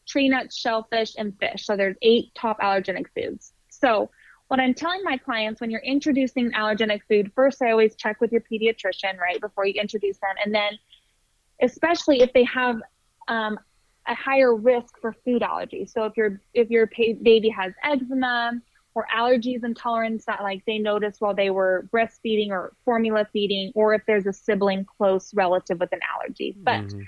[0.06, 1.66] tree nuts, shellfish, and fish.
[1.66, 3.52] So there's eight top allergenic foods.
[3.70, 4.10] So
[4.48, 8.30] what I'm telling my clients when you're introducing allergenic food, first I always check with
[8.30, 10.34] your pediatrician, right, before you introduce them.
[10.44, 10.78] And then,
[11.60, 12.80] especially if they have
[13.28, 13.58] um,
[14.06, 15.90] a higher risk for food allergies.
[15.90, 18.52] So if your if your baby has eczema
[18.96, 23.70] or allergies and intolerance that like they noticed while they were breastfeeding or formula feeding,
[23.74, 26.56] or if there's a sibling close relative with an allergy.
[26.58, 27.02] But mm-hmm.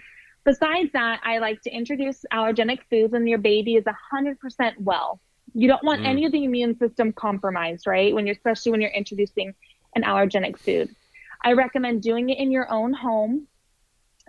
[0.45, 5.19] besides that, I like to introduce allergenic foods when your baby is 100% well.
[5.55, 6.09] You don't want mm.
[6.09, 8.15] any of the immune system compromised, right?
[8.15, 9.55] When you're especially when you're introducing
[9.97, 10.95] an allergenic food.
[11.43, 13.48] I recommend doing it in your own home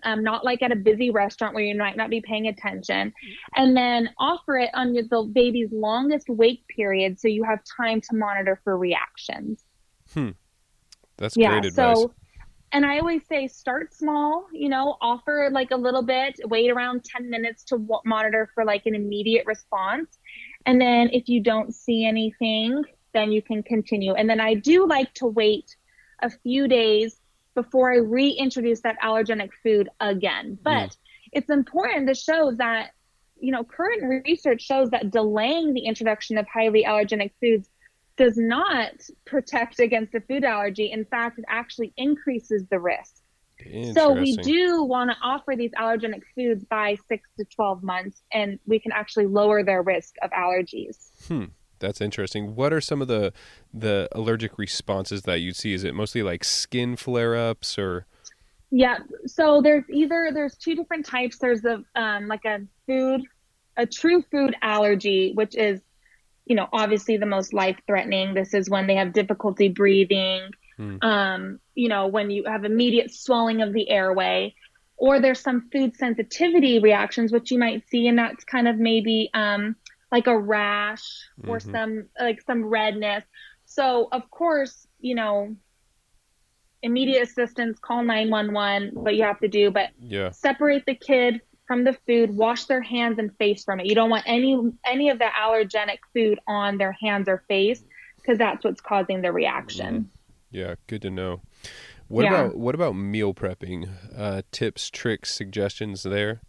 [0.04, 3.14] um, not like at a busy restaurant where you might not be paying attention.
[3.56, 8.16] And then offer it on the baby's longest wake period so you have time to
[8.16, 9.64] monitor for reactions.
[10.14, 10.30] Hmm.
[11.18, 11.98] That's yeah, great advice.
[11.98, 12.14] So,
[12.72, 17.04] and I always say start small, you know, offer like a little bit, wait around
[17.04, 20.20] 10 minutes to w- monitor for like an immediate response.
[20.66, 22.84] And then if you don't see anything,
[23.14, 24.14] then you can continue.
[24.14, 25.76] And then I do like to wait
[26.22, 27.19] a few days
[27.62, 30.58] before I reintroduce that allergenic food again.
[30.64, 30.96] But
[31.34, 32.92] it's important to show that,
[33.38, 37.70] you know, current research shows that delaying the introduction of highly allergenic foods
[38.16, 38.94] does not
[39.26, 40.90] protect against a food allergy.
[40.90, 43.16] In fact, it actually increases the risk.
[43.94, 48.58] So we do want to offer these allergenic foods by six to 12 months, and
[48.66, 51.10] we can actually lower their risk of allergies.
[51.28, 51.46] Hmm.
[51.80, 52.56] That's interesting.
[52.56, 53.34] What are some of the
[53.74, 55.74] the allergic responses that you see?
[55.74, 58.06] Is it mostly like skin flare ups or?
[58.72, 59.00] Yeah.
[59.26, 61.40] So there's either there's two different types.
[61.40, 63.24] There's a um, like a food,
[63.78, 65.82] a true food allergy, which is,
[66.46, 68.34] you know, obviously the most life threatening.
[68.34, 70.52] This is when they have difficulty breathing.
[70.78, 70.98] Hmm.
[71.02, 74.54] Um, you know, when you have immediate swelling of the airway,
[75.00, 79.30] or there's some food sensitivity reactions, which you might see, and that's kind of maybe
[79.34, 79.76] um,
[80.12, 81.04] like a rash
[81.48, 81.72] or mm-hmm.
[81.72, 83.24] some like some redness.
[83.66, 85.56] So of course, you know,
[86.82, 90.32] immediate assistance, call 911, what you have to do, but yeah.
[90.32, 93.86] separate the kid from the food, wash their hands and face from it.
[93.86, 97.84] You don't want any any of the allergenic food on their hands or face
[98.18, 99.96] because that's what's causing the reaction.
[99.96, 100.06] Mm-hmm.
[100.52, 101.42] Yeah, good to know.
[102.08, 102.42] What yeah.
[102.42, 103.88] about what about meal prepping?
[104.18, 106.42] Uh, tips, tricks, suggestions there?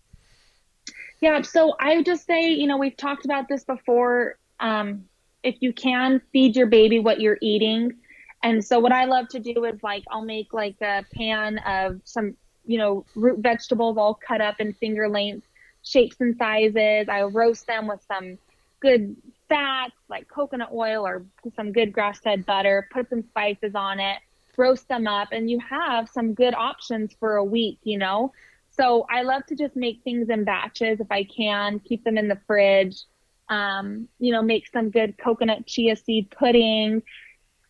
[1.20, 4.38] Yeah, so I would just say, you know, we've talked about this before.
[4.58, 5.04] Um,
[5.42, 7.94] if you can feed your baby what you're eating.
[8.42, 12.00] And so what I love to do is like I'll make like a pan of
[12.04, 15.46] some, you know, root vegetables all cut up in finger length
[15.82, 17.08] shapes and sizes.
[17.08, 18.38] I roast them with some
[18.80, 19.16] good
[19.48, 21.24] fats like coconut oil or
[21.56, 24.18] some good grass fed butter, put some spices on it,
[24.56, 28.32] roast them up, and you have some good options for a week, you know?
[28.70, 32.28] So I love to just make things in batches if I can, keep them in
[32.28, 33.04] the fridge.
[33.48, 37.02] Um, you know, make some good coconut chia seed pudding,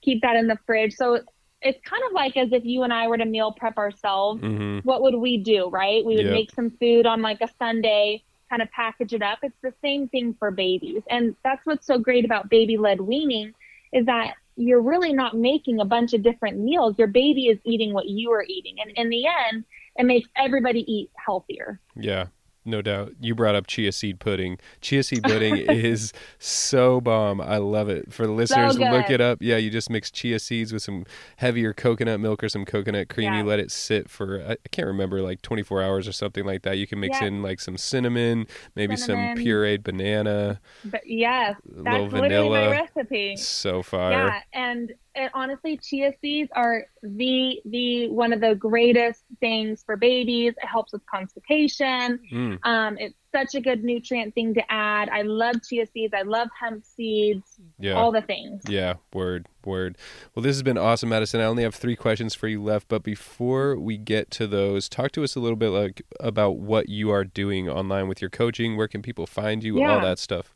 [0.03, 0.94] keep that in the fridge.
[0.94, 1.20] So
[1.62, 4.42] it's kind of like as if you and I were to meal prep ourselves.
[4.42, 4.86] Mm-hmm.
[4.86, 6.05] What would we do, right?
[6.05, 6.34] We would yep.
[6.34, 9.38] make some food on like a Sunday, kind of package it up.
[9.42, 11.03] It's the same thing for babies.
[11.09, 13.55] And that's what's so great about baby led weaning
[13.92, 16.98] is that you're really not making a bunch of different meals.
[16.98, 18.76] Your baby is eating what you are eating.
[18.80, 19.64] And in the end,
[19.97, 21.80] it makes everybody eat healthier.
[21.97, 22.26] Yeah
[22.64, 23.12] no doubt.
[23.20, 24.59] You brought up chia seed pudding.
[24.80, 27.41] Chia seed pudding is so bomb.
[27.41, 28.12] I love it.
[28.12, 29.38] For the listeners, so look it up.
[29.41, 31.05] Yeah, you just mix chia seeds with some
[31.36, 33.32] heavier coconut milk or some coconut cream.
[33.32, 33.38] Yeah.
[33.38, 36.76] You let it sit for I, can't remember like 24 hours or something like that.
[36.78, 37.28] You can mix yeah.
[37.28, 39.36] in like some cinnamon, maybe cinnamon.
[39.36, 40.61] some pureed banana.
[40.84, 43.36] But yes, that's literally my recipe.
[43.36, 44.12] So fire.
[44.12, 49.96] Yeah, and and honestly, chia seeds are the the one of the greatest things for
[49.96, 50.54] babies.
[50.56, 52.20] It helps with constipation.
[52.32, 52.58] Mm.
[52.64, 55.08] Um, it's such a good nutrient thing to add.
[55.08, 56.14] I love chia seeds.
[56.14, 57.58] I love hemp seeds.
[57.78, 57.94] Yeah.
[57.94, 58.62] All the things.
[58.68, 58.94] Yeah.
[59.12, 59.46] Word.
[59.64, 59.98] Word.
[60.34, 61.40] Well, this has been awesome, Madison.
[61.40, 65.11] I only have three questions for you left, but before we get to those, talk
[65.12, 68.76] to us a little bit like about what you are doing online with your coaching.
[68.76, 69.78] Where can people find you?
[69.78, 69.94] Yeah.
[69.94, 70.54] All that stuff.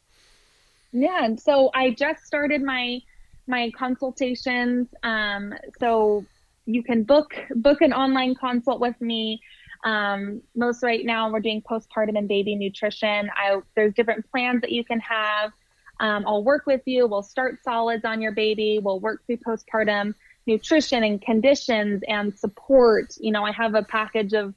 [0.92, 1.34] Yeah.
[1.36, 3.00] So I just started my
[3.46, 4.88] my consultations.
[5.02, 6.24] Um, so
[6.66, 9.40] you can book book an online consult with me.
[9.84, 13.30] Um, most right now we're doing postpartum and baby nutrition.
[13.36, 15.52] I, there's different plans that you can have.
[16.00, 17.06] Um, I'll work with you.
[17.06, 18.80] We'll start solids on your baby.
[18.82, 20.14] We'll work through postpartum
[20.46, 23.14] nutrition and conditions and support.
[23.20, 24.54] You know, I have a package of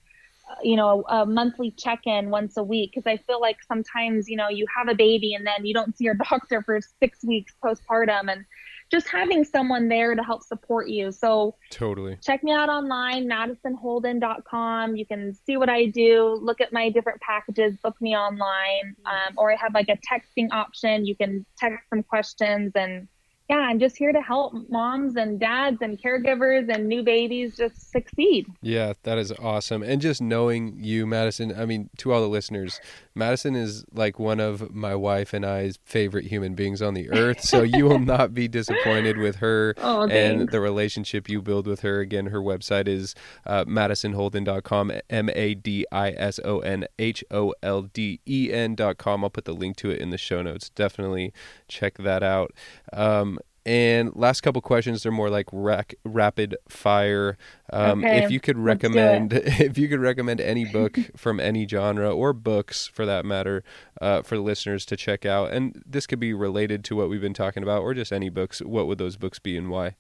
[0.63, 4.37] you know, a, a monthly check-in once a week because I feel like sometimes, you
[4.37, 7.53] know, you have a baby and then you don't see your doctor for six weeks
[7.63, 8.45] postpartum and
[8.89, 11.11] just having someone there to help support you.
[11.11, 14.95] So totally check me out online, madisonholden.com.
[14.95, 18.95] You can see what I do, look at my different packages, book me online.
[19.05, 21.05] Um, or I have like a texting option.
[21.05, 23.07] You can text some questions and
[23.49, 27.91] yeah, I'm just here to help moms and dads and caregivers and new babies just
[27.91, 28.45] succeed.
[28.61, 29.83] Yeah, that is awesome.
[29.83, 32.81] And just knowing you, Madison, I mean, to all the listeners,
[33.15, 37.41] Madison is like one of my wife and I's favorite human beings on the earth.
[37.41, 41.79] So you will not be disappointed with her oh, and the relationship you build with
[41.81, 42.01] her.
[42.01, 47.53] Again, her website is uh, madisonholden.com, M A D I S O N H O
[47.63, 49.23] L D E N.com.
[49.23, 50.69] I'll put the link to it in the show notes.
[50.69, 51.31] Definitely
[51.69, 52.51] check that out.
[52.91, 53.36] Um,
[53.67, 57.37] and last couple questions, they're more like rac- rapid fire.
[57.73, 62.09] Um, okay, if you could recommend, if you could recommend any book from any genre
[62.09, 63.65] or books for that matter,
[63.99, 67.19] uh, for the listeners to check out, and this could be related to what we've
[67.19, 68.59] been talking about, or just any books.
[68.59, 69.95] What would those books be and why?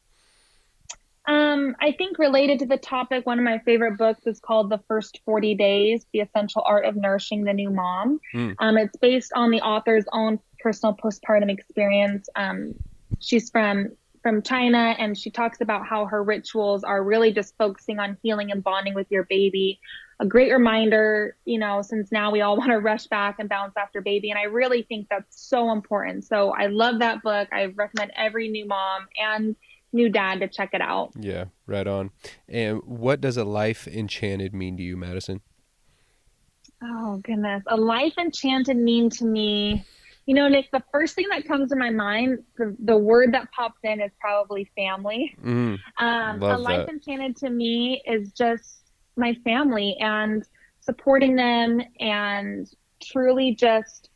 [1.27, 4.79] Um, I think related to the topic, one of my favorite books is called The
[4.87, 8.21] First 40 Days The Essential Art of Nourishing the New Mom.
[8.33, 8.55] Mm.
[8.59, 12.29] Um, it's based on the author's own personal postpartum experience.
[12.37, 12.75] Um,
[13.19, 13.89] she's from
[14.27, 18.51] from China and she talks about how her rituals are really just focusing on healing
[18.51, 19.79] and bonding with your baby.
[20.19, 23.75] A great reminder, you know, since now we all want to rush back and bounce
[23.77, 24.29] after baby.
[24.29, 26.25] And I really think that's so important.
[26.25, 27.47] So I love that book.
[27.53, 29.55] I recommend every new mom and
[29.93, 31.13] new dad to check it out.
[31.17, 32.11] Yeah, right on.
[32.49, 35.41] And what does a life enchanted mean to you, Madison?
[36.83, 37.63] Oh, goodness.
[37.67, 39.85] A life enchanted mean to me
[40.27, 43.49] you know, Nick, the first thing that comes to my mind, the, the word that
[43.53, 45.33] pops in is probably family.
[45.41, 46.89] Mm, um, a life that.
[46.89, 50.43] enchanted to me is just my family and
[50.81, 52.69] supporting them and
[53.01, 54.09] truly just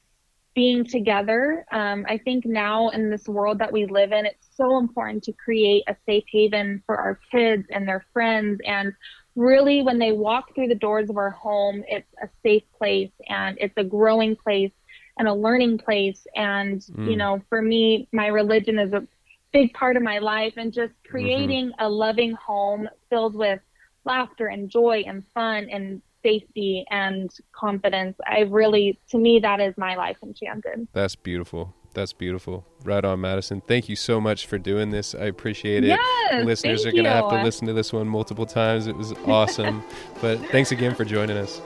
[0.54, 1.66] being together.
[1.72, 5.34] Um, I think now in this world that we live in, it's so important to
[5.34, 8.60] create a safe haven for our kids and their friends.
[8.66, 8.92] And
[9.38, 13.58] really, when they walk through the doors of our home, it's a safe place and
[13.62, 14.74] it's a growing place
[15.18, 16.26] and a learning place.
[16.36, 17.10] And, mm.
[17.10, 19.06] you know, for me, my religion is a
[19.52, 21.12] big part of my life and just mm-hmm.
[21.12, 21.86] creating mm-hmm.
[21.86, 23.60] a loving home filled with
[24.06, 28.18] laughter and joy and fun and safety and confidence.
[28.28, 30.88] I really, to me, that is my life enchanted.
[30.94, 31.74] That's beautiful.
[31.94, 32.66] That's beautiful.
[32.84, 33.62] Right on, Madison.
[33.62, 35.14] Thank you so much for doing this.
[35.14, 35.88] I appreciate it.
[35.88, 38.88] Yes, Listeners are going to have to listen to this one multiple times.
[38.88, 39.84] It was awesome.
[40.22, 41.60] but thanks again for joining us.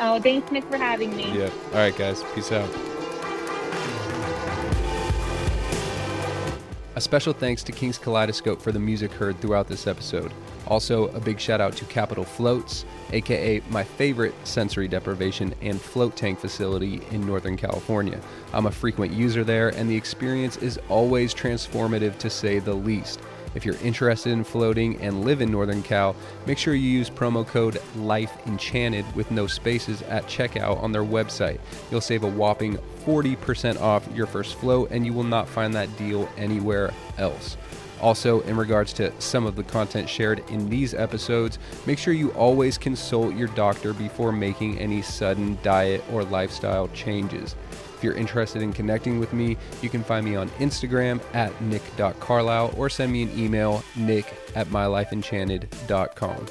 [0.00, 1.36] Oh, thanks, Nick, for having me.
[1.36, 1.50] Yeah.
[1.72, 2.22] All right, guys.
[2.34, 2.68] Peace out.
[6.94, 10.32] A special thanks to Kings Kaleidoscope for the music heard throughout this episode.
[10.66, 16.16] Also, a big shout out to Capitol Floats, aka my favorite sensory deprivation and float
[16.16, 18.20] tank facility in Northern California.
[18.52, 23.20] I'm a frequent user there, and the experience is always transformative to say the least.
[23.54, 26.14] If you're interested in floating and live in Northern Cal,
[26.46, 31.58] make sure you use promo code LIFEEnchanted with no spaces at checkout on their website.
[31.90, 35.96] You'll save a whopping 40% off your first float, and you will not find that
[35.96, 37.56] deal anywhere else.
[38.00, 42.30] Also, in regards to some of the content shared in these episodes, make sure you
[42.30, 47.56] always consult your doctor before making any sudden diet or lifestyle changes.
[47.98, 52.72] If you're interested in connecting with me, you can find me on Instagram at nick.carlisle
[52.76, 56.46] or send me an email, nick at mylifeenchanted.com.